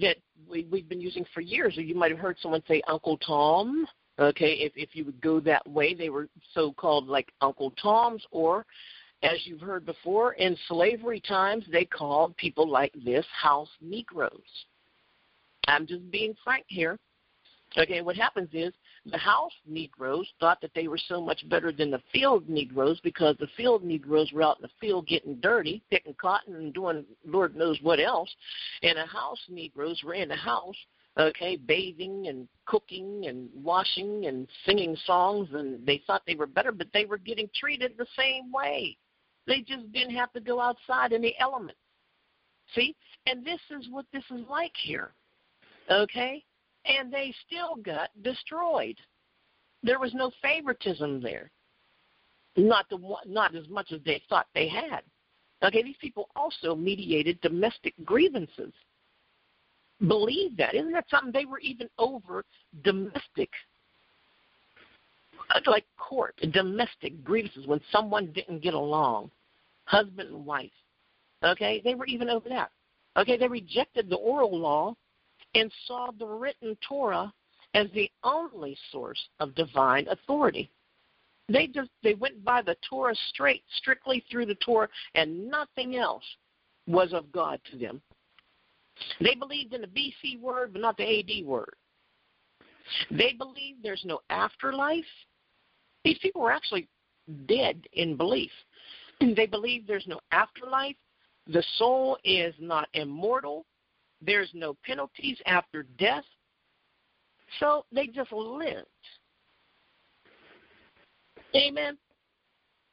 that 0.00 0.16
we, 0.48 0.66
we've 0.70 0.88
been 0.88 1.00
using 1.00 1.24
for 1.32 1.40
years. 1.40 1.78
Or 1.78 1.82
You 1.82 1.94
might 1.94 2.10
have 2.10 2.20
heard 2.20 2.36
someone 2.40 2.62
say 2.66 2.82
Uncle 2.88 3.18
Tom. 3.18 3.86
Okay, 4.18 4.54
if 4.60 4.72
if 4.76 4.90
you 4.94 5.04
would 5.04 5.20
go 5.20 5.40
that 5.40 5.68
way, 5.68 5.94
they 5.94 6.08
were 6.08 6.28
so 6.52 6.72
called 6.72 7.08
like 7.08 7.32
Uncle 7.40 7.72
Toms, 7.72 8.24
or 8.30 8.64
as 9.24 9.38
you've 9.44 9.60
heard 9.60 9.86
before, 9.86 10.34
in 10.34 10.56
slavery 10.68 11.20
times, 11.20 11.64
they 11.72 11.84
called 11.84 12.36
people 12.36 12.68
like 12.68 12.92
this 13.04 13.24
house 13.40 13.70
Negroes. 13.80 14.30
I'm 15.66 15.86
just 15.86 16.10
being 16.10 16.34
frank 16.44 16.64
here. 16.68 16.98
Okay, 17.76 18.02
what 18.02 18.14
happens 18.14 18.48
is 18.52 18.72
the 19.04 19.18
house 19.18 19.52
Negroes 19.66 20.28
thought 20.38 20.60
that 20.60 20.70
they 20.74 20.86
were 20.86 20.98
so 20.98 21.20
much 21.20 21.48
better 21.48 21.72
than 21.72 21.90
the 21.90 22.02
field 22.12 22.48
Negroes 22.48 23.00
because 23.02 23.36
the 23.38 23.48
field 23.56 23.82
Negroes 23.82 24.30
were 24.32 24.42
out 24.42 24.58
in 24.58 24.62
the 24.62 24.70
field 24.80 25.08
getting 25.08 25.36
dirty, 25.36 25.82
picking 25.90 26.14
cotton 26.14 26.54
and 26.54 26.72
doing 26.72 27.04
Lord 27.26 27.56
knows 27.56 27.78
what 27.82 27.98
else. 27.98 28.32
And 28.82 28.96
the 28.96 29.06
house 29.06 29.40
Negroes 29.48 30.00
were 30.04 30.14
in 30.14 30.28
the 30.28 30.36
house, 30.36 30.76
okay, 31.18 31.56
bathing 31.56 32.28
and 32.28 32.46
cooking 32.64 33.26
and 33.26 33.48
washing 33.54 34.26
and 34.26 34.46
singing 34.64 34.96
songs, 35.04 35.48
and 35.52 35.84
they 35.84 36.00
thought 36.06 36.22
they 36.26 36.36
were 36.36 36.46
better, 36.46 36.70
but 36.70 36.88
they 36.94 37.06
were 37.06 37.18
getting 37.18 37.50
treated 37.58 37.94
the 37.96 38.06
same 38.16 38.52
way. 38.52 38.96
They 39.46 39.60
just 39.60 39.90
didn't 39.92 40.14
have 40.14 40.32
to 40.34 40.40
go 40.40 40.60
outside 40.60 41.12
in 41.12 41.22
the 41.22 41.34
elements. 41.40 41.78
See? 42.74 42.94
And 43.26 43.44
this 43.44 43.60
is 43.76 43.88
what 43.90 44.06
this 44.12 44.24
is 44.30 44.40
like 44.48 44.72
here. 44.80 45.12
Okay? 45.90 46.44
And 46.86 47.12
they 47.12 47.34
still 47.46 47.76
got 47.76 48.10
destroyed. 48.22 48.96
There 49.82 49.98
was 49.98 50.14
no 50.14 50.30
favoritism 50.42 51.22
there. 51.22 51.50
Not 52.56 52.88
the 52.88 52.98
not 53.26 53.54
as 53.54 53.68
much 53.68 53.90
as 53.92 54.00
they 54.04 54.22
thought 54.28 54.46
they 54.54 54.68
had. 54.68 55.02
Okay, 55.62 55.82
these 55.82 55.96
people 56.00 56.28
also 56.36 56.74
mediated 56.74 57.40
domestic 57.40 57.94
grievances. 58.04 58.72
Believe 60.06 60.56
that. 60.56 60.74
Isn't 60.74 60.92
that 60.92 61.06
something? 61.10 61.32
They 61.32 61.46
were 61.46 61.60
even 61.60 61.88
over 61.98 62.44
domestic 62.84 63.50
like 65.66 65.84
court, 65.96 66.34
domestic 66.52 67.22
grievances 67.24 67.66
when 67.66 67.80
someone 67.90 68.32
didn't 68.32 68.62
get 68.62 68.74
along, 68.74 69.30
husband 69.84 70.30
and 70.30 70.46
wife. 70.46 70.70
Okay, 71.42 71.80
they 71.84 71.94
were 71.94 72.06
even 72.06 72.30
over 72.30 72.48
that. 72.48 72.70
Okay, 73.16 73.36
they 73.36 73.48
rejected 73.48 74.08
the 74.08 74.16
oral 74.16 74.58
law 74.58 74.94
and 75.54 75.70
saw 75.86 76.10
the 76.18 76.26
written 76.26 76.76
Torah 76.86 77.32
as 77.74 77.88
the 77.94 78.10
only 78.22 78.76
source 78.90 79.20
of 79.40 79.54
divine 79.54 80.06
authority. 80.08 80.70
They 81.48 81.66
just 81.66 81.90
they 82.02 82.14
went 82.14 82.44
by 82.44 82.62
the 82.62 82.76
Torah 82.88 83.14
straight, 83.28 83.62
strictly 83.76 84.24
through 84.30 84.46
the 84.46 84.54
Torah, 84.56 84.88
and 85.14 85.50
nothing 85.50 85.96
else 85.96 86.24
was 86.86 87.12
of 87.12 87.30
God 87.32 87.60
to 87.70 87.76
them. 87.76 88.00
They 89.20 89.34
believed 89.34 89.74
in 89.74 89.80
the 89.80 89.86
BC 89.88 90.40
word, 90.40 90.72
but 90.72 90.82
not 90.82 90.96
the 90.96 91.18
AD 91.18 91.44
word. 91.44 91.74
They 93.10 93.32
believed 93.32 93.82
there's 93.82 94.04
no 94.04 94.20
afterlife 94.30 95.04
these 96.04 96.18
people 96.18 96.42
were 96.42 96.52
actually 96.52 96.86
dead 97.46 97.86
in 97.94 98.16
belief. 98.16 98.50
They 99.36 99.46
believe 99.46 99.86
there's 99.86 100.06
no 100.06 100.20
afterlife, 100.32 100.96
the 101.46 101.64
soul 101.78 102.18
is 102.24 102.54
not 102.58 102.88
immortal, 102.92 103.64
there's 104.24 104.50
no 104.54 104.76
penalties 104.84 105.38
after 105.46 105.84
death. 105.98 106.24
So 107.60 107.84
they 107.92 108.06
just 108.06 108.32
lived. 108.32 108.86
Amen. 111.54 111.96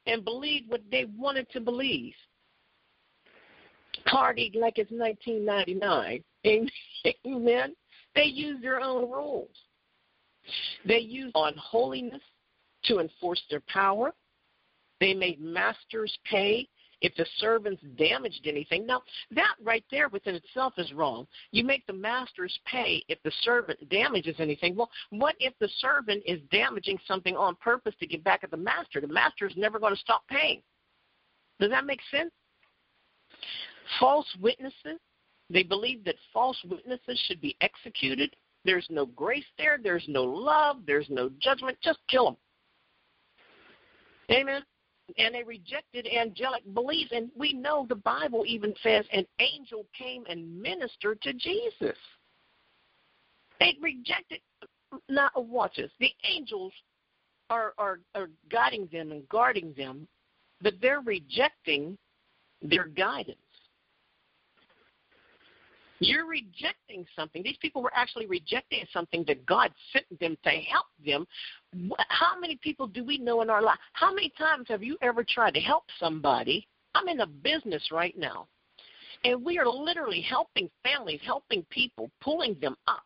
And 0.06 0.24
believed 0.24 0.70
what 0.70 0.82
they 0.90 1.06
wanted 1.16 1.48
to 1.50 1.60
believe. 1.60 2.14
Partied 4.06 4.56
like 4.56 4.78
it's 4.78 4.90
1999. 4.90 6.22
Amen. 7.26 7.74
They 8.14 8.24
used 8.24 8.62
their 8.62 8.80
own 8.80 9.10
rules. 9.10 9.48
They 10.84 10.98
used 10.98 11.36
on 11.36 11.54
holiness 11.56 12.20
to 12.84 12.98
enforce 12.98 13.42
their 13.48 13.62
power. 13.68 14.12
They 15.00 15.14
made 15.14 15.40
masters 15.40 16.16
pay 16.28 16.68
if 17.02 17.14
the 17.16 17.26
servants 17.36 17.82
damaged 17.98 18.46
anything. 18.46 18.86
Now, 18.86 19.02
that 19.32 19.54
right 19.62 19.84
there 19.90 20.08
within 20.08 20.36
itself 20.36 20.74
is 20.78 20.92
wrong. 20.92 21.26
You 21.50 21.64
make 21.64 21.86
the 21.86 21.92
masters 21.92 22.58
pay 22.64 23.04
if 23.08 23.18
the 23.24 23.32
servant 23.42 23.88
damages 23.90 24.36
anything. 24.38 24.76
Well, 24.76 24.90
what 25.10 25.34
if 25.40 25.52
the 25.60 25.68
servant 25.78 26.22
is 26.24 26.40
damaging 26.50 26.98
something 27.06 27.36
on 27.36 27.56
purpose 27.56 27.94
to 28.00 28.06
get 28.06 28.24
back 28.24 28.44
at 28.44 28.50
the 28.50 28.56
master? 28.56 29.00
The 29.00 29.08
master 29.08 29.46
is 29.46 29.56
never 29.56 29.78
going 29.78 29.94
to 29.94 30.00
stop 30.00 30.22
paying. 30.28 30.62
Does 31.60 31.70
that 31.70 31.84
make 31.84 32.00
sense? 32.10 32.30
False 33.98 34.26
witnesses. 34.40 34.98
They 35.50 35.64
believe 35.64 36.04
that 36.04 36.14
false 36.32 36.56
witnesses 36.68 37.22
should 37.26 37.40
be 37.40 37.56
executed. 37.60 38.34
There's 38.64 38.86
no 38.90 39.06
grace 39.06 39.44
there. 39.58 39.78
There's 39.82 40.04
no 40.08 40.22
love. 40.22 40.78
There's 40.86 41.08
no 41.10 41.30
judgment. 41.40 41.76
Just 41.82 41.98
kill 42.08 42.24
them. 42.24 42.36
Amen. 44.30 44.62
And 45.18 45.34
they 45.34 45.42
rejected 45.42 46.06
angelic 46.06 46.62
beliefs. 46.74 47.12
And 47.12 47.30
we 47.36 47.52
know 47.52 47.86
the 47.88 47.96
Bible 47.96 48.44
even 48.46 48.74
says 48.82 49.04
an 49.12 49.26
angel 49.38 49.86
came 49.96 50.24
and 50.28 50.60
ministered 50.60 51.20
to 51.22 51.32
Jesus. 51.32 51.96
They 53.60 53.76
rejected. 53.80 54.40
Now, 55.08 55.30
watch 55.36 55.76
this. 55.76 55.90
The 56.00 56.10
angels 56.28 56.72
are, 57.50 57.74
are, 57.78 58.00
are 58.14 58.30
guiding 58.50 58.88
them 58.92 59.12
and 59.12 59.28
guarding 59.28 59.74
them, 59.76 60.08
but 60.60 60.74
they're 60.80 61.00
rejecting 61.00 61.96
their 62.62 62.86
guidance. 62.86 63.38
You're 66.02 66.26
rejecting 66.26 67.06
something. 67.14 67.42
These 67.42 67.58
people 67.58 67.82
were 67.82 67.92
actually 67.94 68.26
rejecting 68.26 68.84
something 68.92 69.24
that 69.26 69.44
God 69.46 69.72
sent 69.92 70.06
them 70.20 70.36
to 70.44 70.50
help 70.50 70.86
them. 71.04 71.26
How 72.08 72.38
many 72.40 72.56
people 72.56 72.86
do 72.86 73.04
we 73.04 73.18
know 73.18 73.42
in 73.42 73.50
our 73.50 73.62
life? 73.62 73.78
How 73.92 74.12
many 74.12 74.32
times 74.36 74.66
have 74.68 74.82
you 74.82 74.96
ever 75.02 75.24
tried 75.24 75.54
to 75.54 75.60
help 75.60 75.84
somebody? 75.98 76.66
I'm 76.94 77.08
in 77.08 77.20
a 77.20 77.26
business 77.26 77.90
right 77.90 78.16
now, 78.18 78.48
and 79.24 79.44
we 79.44 79.58
are 79.58 79.66
literally 79.66 80.20
helping 80.20 80.68
families, 80.82 81.20
helping 81.24 81.64
people, 81.70 82.10
pulling 82.20 82.56
them 82.60 82.76
up 82.86 83.04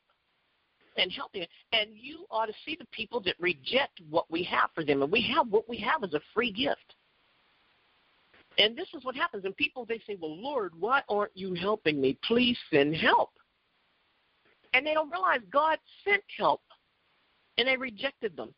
and 0.96 1.12
helping. 1.12 1.44
And 1.72 1.90
you 1.94 2.26
ought 2.30 2.46
to 2.46 2.54
see 2.64 2.76
the 2.78 2.86
people 2.86 3.20
that 3.20 3.34
reject 3.38 4.00
what 4.08 4.30
we 4.30 4.42
have 4.44 4.70
for 4.74 4.84
them, 4.84 5.02
and 5.02 5.12
we 5.12 5.22
have 5.34 5.48
what 5.48 5.68
we 5.68 5.76
have 5.78 6.02
as 6.02 6.14
a 6.14 6.20
free 6.34 6.50
gift. 6.50 6.85
And 8.58 8.76
this 8.76 8.88
is 8.94 9.04
what 9.04 9.14
happens. 9.14 9.44
And 9.44 9.56
people, 9.56 9.84
they 9.84 10.00
say, 10.06 10.16
Well, 10.20 10.36
Lord, 10.36 10.72
why 10.78 11.02
aren't 11.08 11.36
you 11.36 11.54
helping 11.54 12.00
me? 12.00 12.18
Please 12.24 12.58
send 12.72 12.96
help. 12.96 13.30
And 14.72 14.86
they 14.86 14.94
don't 14.94 15.10
realize 15.10 15.40
God 15.50 15.78
sent 16.04 16.22
help, 16.36 16.62
and 17.58 17.68
they 17.68 17.76
rejected 17.76 18.36
them. 18.36 18.54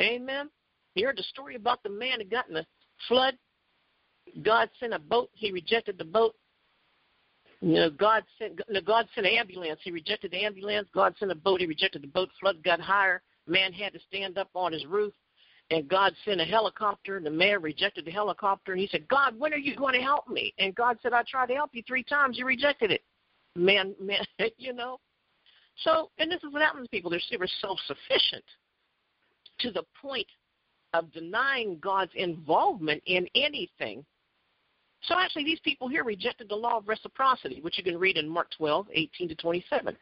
Amen. 0.00 0.48
You 0.94 1.06
heard 1.06 1.18
the 1.18 1.22
story 1.24 1.56
about 1.56 1.82
the 1.82 1.90
man 1.90 2.18
that 2.18 2.30
got 2.30 2.48
in 2.48 2.54
the 2.54 2.66
flood. 3.06 3.34
God 4.42 4.70
sent 4.78 4.94
a 4.94 4.98
boat. 4.98 5.30
He 5.32 5.52
rejected 5.52 5.98
the 5.98 6.04
boat. 6.04 6.34
You 7.60 7.74
know, 7.74 7.90
God 7.90 8.24
sent 8.38 8.60
no, 8.70 8.80
God 8.80 9.06
sent 9.14 9.26
an 9.26 9.34
ambulance. 9.34 9.80
He 9.82 9.90
rejected 9.90 10.30
the 10.30 10.44
ambulance. 10.44 10.88
God 10.94 11.14
sent 11.18 11.30
a 11.30 11.34
boat. 11.34 11.60
He 11.60 11.66
rejected 11.66 12.02
the 12.02 12.08
boat. 12.08 12.30
Flood 12.40 12.62
got 12.64 12.80
higher. 12.80 13.22
Man 13.46 13.72
had 13.72 13.92
to 13.92 14.00
stand 14.08 14.38
up 14.38 14.48
on 14.54 14.72
his 14.72 14.86
roof 14.86 15.12
and 15.70 15.88
God 15.88 16.12
sent 16.24 16.40
a 16.40 16.44
helicopter, 16.44 17.16
and 17.16 17.24
the 17.24 17.30
man 17.30 17.62
rejected 17.62 18.04
the 18.04 18.10
helicopter, 18.10 18.72
and 18.72 18.80
he 18.80 18.88
said, 18.88 19.06
God, 19.08 19.38
when 19.38 19.52
are 19.54 19.58
you 19.58 19.76
going 19.76 19.94
to 19.94 20.00
help 20.00 20.28
me? 20.28 20.52
And 20.58 20.74
God 20.74 20.98
said, 21.02 21.12
I 21.12 21.22
tried 21.22 21.46
to 21.46 21.54
help 21.54 21.70
you 21.72 21.82
three 21.86 22.02
times, 22.02 22.38
you 22.38 22.44
rejected 22.44 22.90
it. 22.90 23.02
Man, 23.56 23.94
man, 24.00 24.24
you 24.58 24.72
know. 24.72 24.98
So, 25.84 26.10
and 26.18 26.30
this 26.30 26.42
is 26.42 26.52
what 26.52 26.62
happens 26.62 26.86
to 26.86 26.90
people. 26.90 27.10
They're, 27.10 27.20
they're 27.30 27.46
self-sufficient 27.60 28.44
to 29.60 29.70
the 29.70 29.84
point 30.00 30.26
of 30.92 31.12
denying 31.12 31.78
God's 31.80 32.12
involvement 32.16 33.02
in 33.06 33.28
anything. 33.36 34.04
So 35.02 35.14
actually, 35.18 35.44
these 35.44 35.60
people 35.60 35.88
here 35.88 36.04
rejected 36.04 36.48
the 36.48 36.56
law 36.56 36.78
of 36.78 36.88
reciprocity, 36.88 37.60
which 37.60 37.78
you 37.78 37.84
can 37.84 37.96
read 37.96 38.16
in 38.16 38.28
Mark 38.28 38.48
12, 38.58 38.88
18 38.92 39.28
to 39.28 39.34
27. 39.36 39.96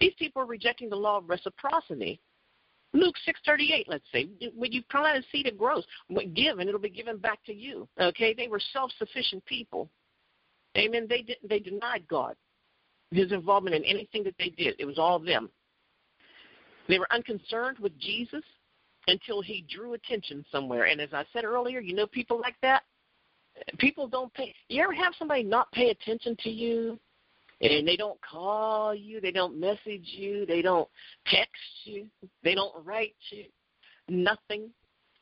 These 0.00 0.12
people 0.18 0.42
are 0.42 0.46
rejecting 0.46 0.90
the 0.90 0.96
law 0.96 1.18
of 1.18 1.28
reciprocity 1.28 2.20
Luke 2.94 3.16
six 3.24 3.40
thirty 3.44 3.72
eight, 3.72 3.88
let's 3.88 4.04
say, 4.12 4.28
when 4.56 4.72
you 4.72 4.82
plant 4.88 5.18
a 5.18 5.22
seed, 5.30 5.46
it 5.46 5.58
grows. 5.58 5.84
Give, 6.34 6.60
and 6.60 6.68
it'll 6.68 6.80
be 6.80 6.88
given 6.88 7.18
back 7.18 7.44
to 7.44 7.52
you. 7.52 7.88
Okay, 8.00 8.32
they 8.32 8.46
were 8.46 8.60
self 8.72 8.92
sufficient 8.98 9.44
people. 9.44 9.90
Amen. 10.78 11.06
They 11.08 11.22
did, 11.22 11.36
they 11.48 11.58
denied 11.58 12.04
God, 12.08 12.36
His 13.10 13.32
involvement 13.32 13.74
in 13.74 13.84
anything 13.84 14.22
that 14.24 14.36
they 14.38 14.50
did. 14.50 14.76
It 14.78 14.84
was 14.84 14.98
all 14.98 15.18
them. 15.18 15.50
They 16.88 16.98
were 16.98 17.12
unconcerned 17.12 17.78
with 17.80 17.98
Jesus 17.98 18.42
until 19.08 19.42
He 19.42 19.66
drew 19.68 19.94
attention 19.94 20.44
somewhere. 20.52 20.84
And 20.84 21.00
as 21.00 21.10
I 21.12 21.24
said 21.32 21.44
earlier, 21.44 21.80
you 21.80 21.94
know 21.94 22.06
people 22.06 22.40
like 22.40 22.56
that. 22.62 22.84
People 23.78 24.06
don't 24.06 24.32
pay. 24.34 24.54
You 24.68 24.82
ever 24.82 24.92
have 24.92 25.14
somebody 25.18 25.42
not 25.42 25.70
pay 25.72 25.90
attention 25.90 26.36
to 26.44 26.50
you? 26.50 26.98
And 27.60 27.86
they 27.86 27.96
don't 27.96 28.20
call 28.20 28.94
you, 28.94 29.20
they 29.20 29.30
don't 29.30 29.58
message 29.58 30.04
you, 30.04 30.44
they 30.46 30.62
don't 30.62 30.88
text 31.26 31.52
you, 31.84 32.06
they 32.42 32.54
don't 32.54 32.74
write 32.84 33.14
you, 33.30 33.44
nothing 34.08 34.70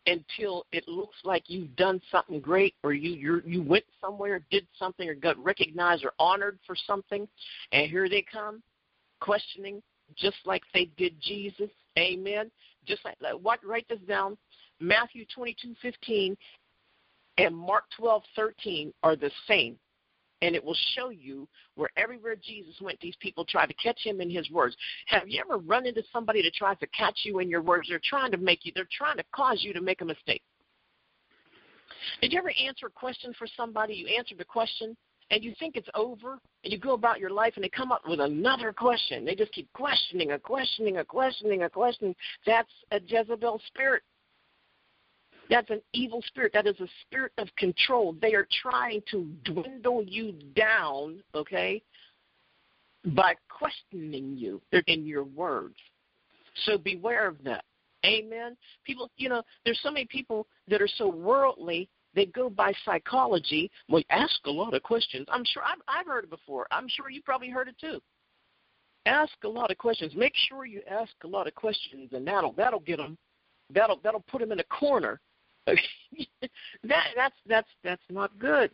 until 0.07 0.67
it 0.73 0.87
looks 0.89 1.17
like 1.25 1.45
you've 1.47 1.77
done 1.77 2.01
something 2.11 2.41
great 2.41 2.75
or 2.83 2.93
you 2.93 3.11
you 3.13 3.43
you 3.47 3.63
went 3.63 3.85
somewhere, 4.01 4.45
did 4.51 4.67
something 4.79 5.09
or 5.09 5.15
got 5.15 5.39
recognized 5.43 6.05
or 6.05 6.13
honored 6.19 6.59
for 6.67 6.75
something, 6.75 7.29
and 7.73 7.91
here 7.91 8.09
they 8.09 8.25
come 8.31 8.63
questioning 9.21 9.81
just 10.17 10.37
like 10.45 10.63
they 10.75 10.91
did 10.97 11.15
Jesus. 11.21 11.71
Amen. 11.99 12.51
Just 12.87 13.05
like 13.05 13.17
what 13.41 13.65
write 13.65 13.87
this 13.89 14.01
down. 14.09 14.37
Matthew 14.81 15.25
twenty 15.33 15.55
two 15.63 15.75
fifteen 15.81 16.37
and 17.39 17.57
Mark 17.57 17.85
twelve 17.97 18.25
thirteen 18.35 18.93
are 19.05 19.15
the 19.15 19.31
same 19.47 19.77
and 20.43 20.55
it 20.57 20.63
will 20.63 20.77
show 20.95 21.11
you 21.11 21.49
where 21.77 21.89
everywhere 21.97 22.37
Jesus 22.37 22.75
went, 22.81 23.01
these 23.01 23.17
people 23.21 23.45
tried 23.45 23.67
to 23.67 23.75
catch 23.75 24.01
him 24.05 24.21
in 24.21 24.29
his 24.29 24.51
words. 24.51 24.77
Have 25.07 25.29
you 25.29 25.41
ever 25.41 25.59
run 25.59 25.87
into 25.87 26.03
somebody 26.13 26.43
that 26.43 26.53
tries 26.55 26.79
to 26.81 26.87
catch 26.89 27.21
you 27.23 27.39
in 27.39 27.49
your 27.49 27.63
words? 27.63 27.89
They're 27.89 28.01
trying 28.05 28.33
to 28.33 28.37
make 28.37 28.65
you, 28.65 28.73
they're 28.75 28.89
trying 28.97 29.17
to 29.17 29.25
cause 29.35 29.63
you 29.63 29.73
to 29.73 29.81
make 29.81 30.03
a 30.03 30.05
mistake. 30.05 30.43
Did 32.21 32.33
you 32.33 32.39
ever 32.39 32.53
answer 32.61 32.87
a 32.87 32.91
question 32.91 33.33
for 33.39 33.47
somebody? 33.57 33.95
You 33.95 34.09
answered 34.19 34.39
the 34.39 34.45
question 34.45 34.97
and 35.31 35.45
you 35.45 35.55
think 35.59 35.77
it's 35.77 35.89
over 35.95 36.39
and 36.65 36.73
you 36.73 36.79
go 36.79 36.95
about 36.95 37.21
your 37.21 37.31
life 37.31 37.53
and 37.55 37.65
they 37.65 37.69
come 37.69 37.93
up 37.93 38.03
with 38.07 38.21
another 38.21 38.73
question. 38.73 39.25
They 39.25 39.37
just 39.37 39.53
keep 39.53 39.73
questioning, 39.73 40.33
a 40.33 40.39
questioning, 40.39 40.99
a 40.99 41.05
questioning, 41.05 41.63
a 41.63 41.71
questioning. 41.71 42.17
That's 42.45 42.71
a 42.91 42.99
Jezebel 43.01 43.61
spirit. 43.69 44.03
That's 45.53 45.69
an 45.69 45.83
evil 45.93 46.23
spirit. 46.29 46.53
That 46.55 46.67
is 46.67 46.81
a 46.81 46.89
spirit 47.03 47.33
of 47.37 47.47
control. 47.59 48.17
They 48.23 48.33
are 48.33 48.49
trying 48.63 49.03
to 49.11 49.29
dwindle 49.45 50.03
you 50.03 50.33
down, 50.57 51.23
okay, 51.35 51.83
by 53.05 53.35
questioning 53.51 54.35
you 54.35 54.63
in 54.87 55.05
your 55.05 55.25
words. 55.25 55.77
So 56.65 56.79
beware 56.79 57.29
of 57.29 57.37
that. 57.45 57.65
Amen. 58.07 58.57
People, 58.87 59.11
you 59.19 59.29
know, 59.29 59.43
there's 59.67 59.79
so 59.83 59.91
many 59.91 60.07
people 60.07 60.47
that 60.69 60.81
are 60.81 60.89
so 60.89 61.07
worldly. 61.11 61.87
They 62.15 62.27
go 62.27 62.49
by 62.49 62.73
psychology. 62.87 63.71
Well, 63.91 64.03
ask 64.09 64.35
a 64.47 64.51
lot 64.51 64.73
of 64.73 64.83
questions. 64.83 65.27
I'm 65.31 65.45
sure 65.45 65.63
I've, 65.63 65.83
I've 65.87 66.07
heard 66.07 66.25
it 66.25 66.31
before. 66.31 66.67
I'm 66.71 66.89
sure 66.89 67.11
you 67.11 67.21
probably 67.21 67.51
heard 67.51 67.69
it 67.69 67.77
too. 67.79 68.01
Ask 69.05 69.33
a 69.45 69.49
lot 69.49 69.71
of 69.71 69.77
questions. 69.77 70.15
Make 70.17 70.33
sure 70.49 70.65
you 70.65 70.81
ask 70.91 71.13
a 71.25 71.29
lot 71.29 71.47
of 71.47 71.55
questions, 71.55 72.09
and 72.15 72.27
that'll 72.27 72.53
that'll 72.53 72.81
get 72.81 72.97
them. 72.97 73.19
That'll 73.69 74.01
that'll 74.03 74.25
put 74.31 74.41
them 74.41 74.53
in 74.53 74.61
a 74.61 74.65
corner 74.65 75.21
that 75.67 77.05
that's 77.17 77.37
that's 77.47 77.69
that's 77.85 78.03
not 78.11 78.39
good. 78.39 78.71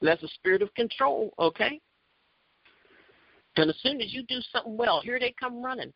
That's 0.00 0.22
a 0.22 0.28
spirit 0.28 0.62
of 0.62 0.72
control, 0.74 1.32
okay? 1.38 1.80
And 3.56 3.70
as 3.70 3.76
soon 3.82 4.00
as 4.00 4.12
you 4.12 4.22
do 4.24 4.38
something 4.52 4.76
well, 4.76 5.00
here 5.00 5.18
they 5.18 5.34
come 5.38 5.62
running, 5.62 5.92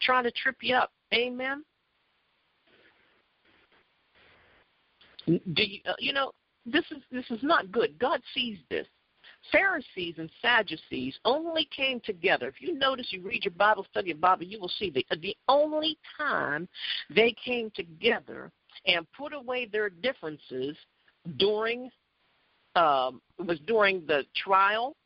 trying 0.00 0.24
to 0.24 0.30
trip 0.30 0.56
you 0.62 0.76
up. 0.76 0.92
Amen. 1.12 1.64
Do 5.26 5.34
you, 5.62 5.80
uh, 5.86 5.94
you 5.98 6.12
know 6.12 6.32
this 6.64 6.84
is 6.90 7.02
this 7.10 7.26
is 7.30 7.42
not 7.42 7.70
good. 7.70 7.98
God 7.98 8.20
sees 8.34 8.58
this. 8.70 8.86
Pharisees 9.50 10.14
and 10.18 10.30
Sadducees 10.40 11.18
only 11.24 11.68
came 11.76 12.00
together. 12.00 12.46
If 12.46 12.60
you 12.60 12.78
notice, 12.78 13.08
you 13.10 13.22
read 13.22 13.44
your 13.44 13.54
Bible, 13.54 13.84
study 13.90 14.08
your 14.08 14.16
Bible, 14.16 14.44
you 14.44 14.60
will 14.60 14.72
see 14.78 14.90
the 14.90 15.04
the 15.20 15.36
only 15.48 15.98
time 16.16 16.68
they 17.14 17.34
came 17.44 17.70
together 17.74 18.52
and 18.86 19.06
put 19.16 19.32
away 19.32 19.66
their 19.66 19.90
differences 19.90 20.76
during 21.38 21.90
um, 22.74 23.20
was 23.38 23.58
during 23.66 24.06
the 24.06 24.24
trial 24.34 24.96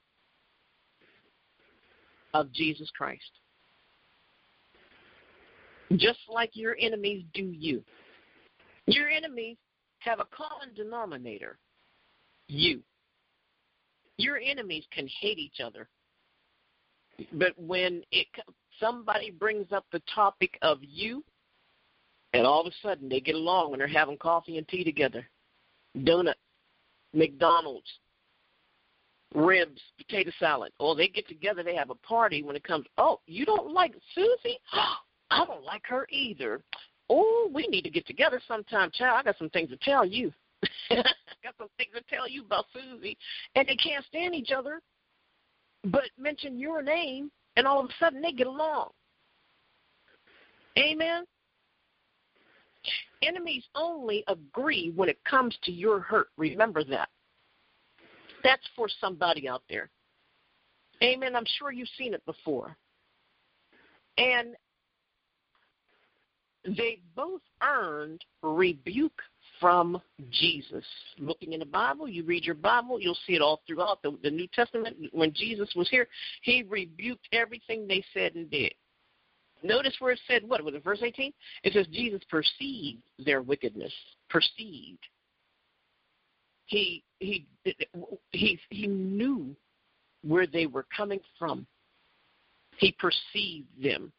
of 2.34 2.52
Jesus 2.52 2.90
Christ. 2.96 3.22
Just 5.96 6.20
like 6.28 6.50
your 6.54 6.76
enemies 6.80 7.24
do 7.34 7.42
you. 7.42 7.82
Your 8.86 9.08
enemies 9.08 9.56
have 10.00 10.20
a 10.20 10.26
common 10.36 10.74
denominator 10.74 11.58
you. 12.48 12.82
Your 14.18 14.38
enemies 14.38 14.84
can 14.92 15.08
hate 15.20 15.38
each 15.38 15.60
other. 15.64 15.88
But 17.32 17.52
when 17.56 18.02
it 18.12 18.26
somebody 18.78 19.30
brings 19.30 19.72
up 19.72 19.84
the 19.90 20.02
topic 20.14 20.58
of 20.62 20.78
you, 20.80 21.24
and 22.36 22.46
all 22.46 22.60
of 22.60 22.66
a 22.66 22.76
sudden, 22.82 23.08
they 23.08 23.20
get 23.20 23.34
along 23.34 23.70
when 23.70 23.78
they're 23.78 23.88
having 23.88 24.18
coffee 24.18 24.58
and 24.58 24.68
tea 24.68 24.84
together. 24.84 25.26
Donuts, 26.04 26.38
McDonald's, 27.14 27.88
ribs, 29.34 29.80
potato 29.96 30.30
salad. 30.38 30.70
Or 30.78 30.94
they 30.94 31.08
get 31.08 31.26
together, 31.28 31.62
they 31.62 31.74
have 31.74 31.88
a 31.88 31.94
party 31.94 32.42
when 32.42 32.54
it 32.54 32.62
comes, 32.62 32.84
oh, 32.98 33.20
you 33.26 33.46
don't 33.46 33.72
like 33.72 33.94
Susie? 34.14 34.58
I 35.30 35.46
don't 35.46 35.64
like 35.64 35.82
her 35.86 36.06
either. 36.10 36.60
Oh, 37.08 37.50
we 37.54 37.66
need 37.68 37.82
to 37.82 37.90
get 37.90 38.06
together 38.06 38.40
sometime, 38.46 38.90
child. 38.92 39.16
I 39.18 39.22
got 39.22 39.38
some 39.38 39.50
things 39.50 39.70
to 39.70 39.78
tell 39.78 40.04
you. 40.04 40.30
I 40.90 40.96
got 41.42 41.54
some 41.56 41.68
things 41.78 41.94
to 41.94 42.02
tell 42.14 42.28
you 42.28 42.44
about 42.44 42.66
Susie. 42.74 43.16
And 43.54 43.66
they 43.66 43.76
can't 43.76 44.04
stand 44.04 44.34
each 44.34 44.50
other, 44.52 44.82
but 45.84 46.04
mention 46.18 46.58
your 46.58 46.82
name, 46.82 47.30
and 47.56 47.66
all 47.66 47.80
of 47.80 47.86
a 47.86 47.92
sudden 47.98 48.20
they 48.20 48.32
get 48.32 48.46
along. 48.46 48.90
Amen? 50.78 51.24
Enemies 53.22 53.64
only 53.74 54.24
agree 54.28 54.92
when 54.94 55.08
it 55.08 55.18
comes 55.24 55.56
to 55.64 55.72
your 55.72 56.00
hurt. 56.00 56.28
Remember 56.36 56.84
that. 56.84 57.08
That's 58.44 58.66
for 58.76 58.88
somebody 59.00 59.48
out 59.48 59.62
there. 59.68 59.90
Amen. 61.02 61.34
I'm 61.34 61.46
sure 61.58 61.72
you've 61.72 61.88
seen 61.98 62.14
it 62.14 62.24
before. 62.26 62.76
And 64.18 64.54
they 66.64 67.00
both 67.14 67.42
earned 67.62 68.24
rebuke 68.42 69.20
from 69.60 70.00
Jesus. 70.30 70.84
Looking 71.18 71.52
in 71.52 71.60
the 71.60 71.66
Bible, 71.66 72.08
you 72.08 72.24
read 72.24 72.44
your 72.44 72.54
Bible, 72.54 73.00
you'll 73.00 73.16
see 73.26 73.34
it 73.34 73.42
all 73.42 73.62
throughout 73.66 74.02
the, 74.02 74.18
the 74.22 74.30
New 74.30 74.46
Testament. 74.48 74.96
When 75.12 75.32
Jesus 75.32 75.72
was 75.74 75.88
here, 75.88 76.08
he 76.42 76.64
rebuked 76.68 77.28
everything 77.32 77.86
they 77.86 78.04
said 78.12 78.34
and 78.34 78.50
did. 78.50 78.74
Notice 79.62 79.94
where 79.98 80.12
it 80.12 80.20
said 80.28 80.42
what? 80.46 80.62
Was 80.64 80.74
it 80.74 80.84
verse 80.84 81.00
18? 81.02 81.32
It 81.64 81.72
says 81.72 81.86
Jesus 81.88 82.20
perceived 82.30 83.02
their 83.18 83.42
wickedness. 83.42 83.92
Perceived. 84.28 85.04
He 86.66 87.04
he 87.20 87.46
he 88.32 88.58
he 88.70 88.86
knew 88.86 89.56
where 90.22 90.46
they 90.46 90.66
were 90.66 90.86
coming 90.94 91.20
from. 91.38 91.66
He 92.78 92.92
perceived 92.98 93.68
them. 93.82 94.12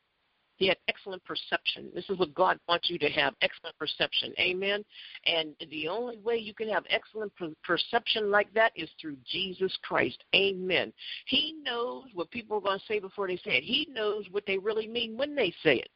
He 0.58 0.68
had 0.68 0.78
excellent 0.88 1.24
perception. 1.24 1.90
This 1.94 2.10
is 2.10 2.18
what 2.18 2.34
God 2.34 2.60
wants 2.68 2.90
you 2.90 2.98
to 3.00 3.10
have 3.10 3.36
excellent 3.42 3.78
perception. 3.78 4.34
Amen. 4.40 4.84
And 5.26 5.56
the 5.70 5.88
only 5.88 6.18
way 6.18 6.38
you 6.38 6.54
can 6.54 6.68
have 6.70 6.84
excellent 6.90 7.34
per- 7.36 7.54
perception 7.64 8.32
like 8.32 8.52
that 8.54 8.72
is 8.76 8.90
through 9.00 9.18
Jesus 9.26 9.76
Christ. 9.84 10.24
Amen. 10.36 10.92
He 11.28 11.56
knows 11.64 12.06
what 12.14 12.32
people 12.32 12.58
are 12.58 12.62
going 12.62 12.80
to 12.80 12.86
say 12.86 13.00
before 13.00 13.28
they 13.28 13.38
say 13.38 13.58
it, 13.58 13.64
He 13.64 13.88
knows 13.92 14.26
what 14.32 14.46
they 14.48 14.58
really 14.58 14.88
mean 14.88 15.16
when 15.16 15.36
they 15.36 15.54
say 15.64 15.78
it. 15.78 15.90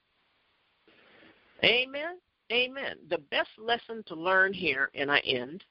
Amen. 1.64 2.18
Amen. 2.52 2.98
The 3.10 3.20
best 3.32 3.50
lesson 3.58 4.04
to 4.08 4.16
learn 4.16 4.54
here, 4.54 4.90
and 4.94 5.12
I 5.12 5.20
end, 5.20 5.64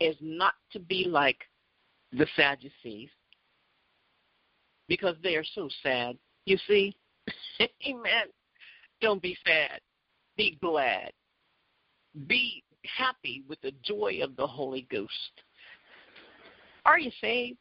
is 0.00 0.16
not 0.20 0.54
to 0.72 0.80
be 0.80 1.04
like 1.04 1.38
the 2.12 2.26
Sadducees 2.34 3.10
because 4.88 5.14
they 5.22 5.36
are 5.36 5.44
so 5.54 5.68
sad. 5.82 6.16
You 6.46 6.56
see, 6.66 6.96
Amen. 7.86 8.26
Don't 9.00 9.22
be 9.22 9.36
sad. 9.46 9.80
Be 10.36 10.58
glad. 10.60 11.12
Be 12.26 12.62
happy 12.84 13.42
with 13.48 13.60
the 13.62 13.72
joy 13.82 14.20
of 14.22 14.36
the 14.36 14.46
Holy 14.46 14.86
Ghost. 14.90 15.10
Are 16.84 16.98
you 16.98 17.10
saved? 17.20 17.58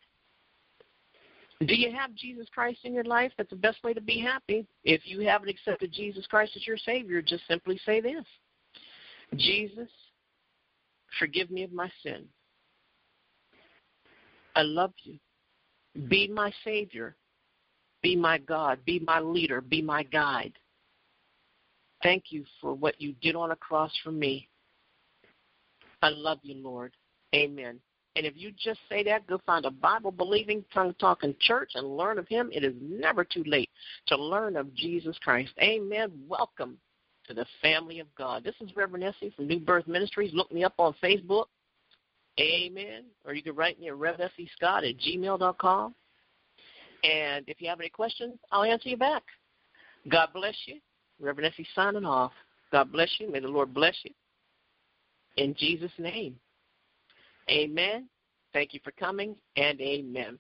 Do 1.67 1.75
you 1.75 1.91
have 1.91 2.15
Jesus 2.15 2.47
Christ 2.53 2.79
in 2.85 2.93
your 2.93 3.03
life? 3.03 3.33
That's 3.37 3.49
the 3.49 3.55
best 3.55 3.83
way 3.83 3.93
to 3.93 3.99
be 3.99 4.19
happy. 4.19 4.65
If 4.85 5.01
you 5.03 5.19
haven't 5.27 5.49
accepted 5.49 5.91
Jesus 5.91 6.25
Christ 6.27 6.53
as 6.55 6.65
your 6.65 6.77
Savior, 6.77 7.21
just 7.21 7.45
simply 7.47 7.79
say 7.85 7.99
this 7.99 8.23
Jesus, 9.35 9.89
forgive 11.19 11.51
me 11.51 11.63
of 11.63 11.73
my 11.73 11.91
sin. 12.01 12.25
I 14.55 14.61
love 14.61 14.93
you. 15.03 15.19
Be 16.07 16.27
my 16.27 16.51
Savior. 16.63 17.15
Be 18.01 18.15
my 18.15 18.37
God. 18.37 18.79
Be 18.85 18.99
my 18.99 19.19
leader. 19.19 19.61
Be 19.61 19.81
my 19.81 20.03
guide. 20.03 20.53
Thank 22.01 22.25
you 22.29 22.45
for 22.61 22.73
what 22.73 22.99
you 23.01 23.13
did 23.21 23.35
on 23.35 23.51
a 23.51 23.55
cross 23.55 23.91
for 24.03 24.11
me. 24.11 24.47
I 26.01 26.09
love 26.09 26.39
you, 26.43 26.55
Lord. 26.55 26.93
Amen. 27.35 27.79
And 28.15 28.25
if 28.25 28.33
you 28.35 28.51
just 28.51 28.79
say 28.89 29.03
that, 29.03 29.27
go 29.27 29.39
find 29.45 29.65
a 29.65 29.71
Bible 29.71 30.11
believing, 30.11 30.63
tongue 30.73 30.95
talking 30.99 31.35
church 31.39 31.71
and 31.75 31.97
learn 31.97 32.17
of 32.17 32.27
Him. 32.27 32.49
It 32.53 32.63
is 32.63 32.73
never 32.81 33.23
too 33.23 33.43
late 33.45 33.69
to 34.07 34.17
learn 34.17 34.55
of 34.55 34.73
Jesus 34.73 35.17
Christ. 35.21 35.51
Amen. 35.61 36.11
Welcome 36.27 36.77
to 37.27 37.33
the 37.33 37.45
family 37.61 37.99
of 37.99 38.07
God. 38.15 38.43
This 38.43 38.55
is 38.61 38.75
Reverend 38.75 39.03
Essie 39.03 39.31
from 39.35 39.47
New 39.47 39.59
Birth 39.59 39.87
Ministries. 39.87 40.31
Look 40.33 40.51
me 40.51 40.63
up 40.63 40.73
on 40.79 40.95
Facebook. 41.03 41.45
Amen. 42.39 43.03
Or 43.25 43.33
you 43.33 43.43
can 43.43 43.55
write 43.55 43.79
me 43.79 43.89
at 43.89 43.95
Scott 44.55 44.83
at 44.83 44.95
gmail.com. 44.97 45.95
And 47.03 47.45
if 47.47 47.61
you 47.61 47.69
have 47.69 47.79
any 47.79 47.89
questions, 47.89 48.35
I'll 48.51 48.63
answer 48.63 48.89
you 48.89 48.97
back. 48.97 49.23
God 50.09 50.29
bless 50.33 50.55
you. 50.65 50.79
Reverend 51.19 51.53
Essie 51.53 51.67
signing 51.75 52.05
off. 52.05 52.31
God 52.71 52.91
bless 52.91 53.09
you. 53.19 53.31
May 53.31 53.39
the 53.39 53.47
Lord 53.47 53.73
bless 53.73 53.95
you. 54.03 54.11
In 55.37 55.55
Jesus' 55.55 55.91
name. 55.97 56.35
Amen. 57.49 58.07
Thank 58.53 58.73
you 58.73 58.79
for 58.83 58.91
coming, 58.91 59.35
and 59.55 59.79
amen. 59.79 60.39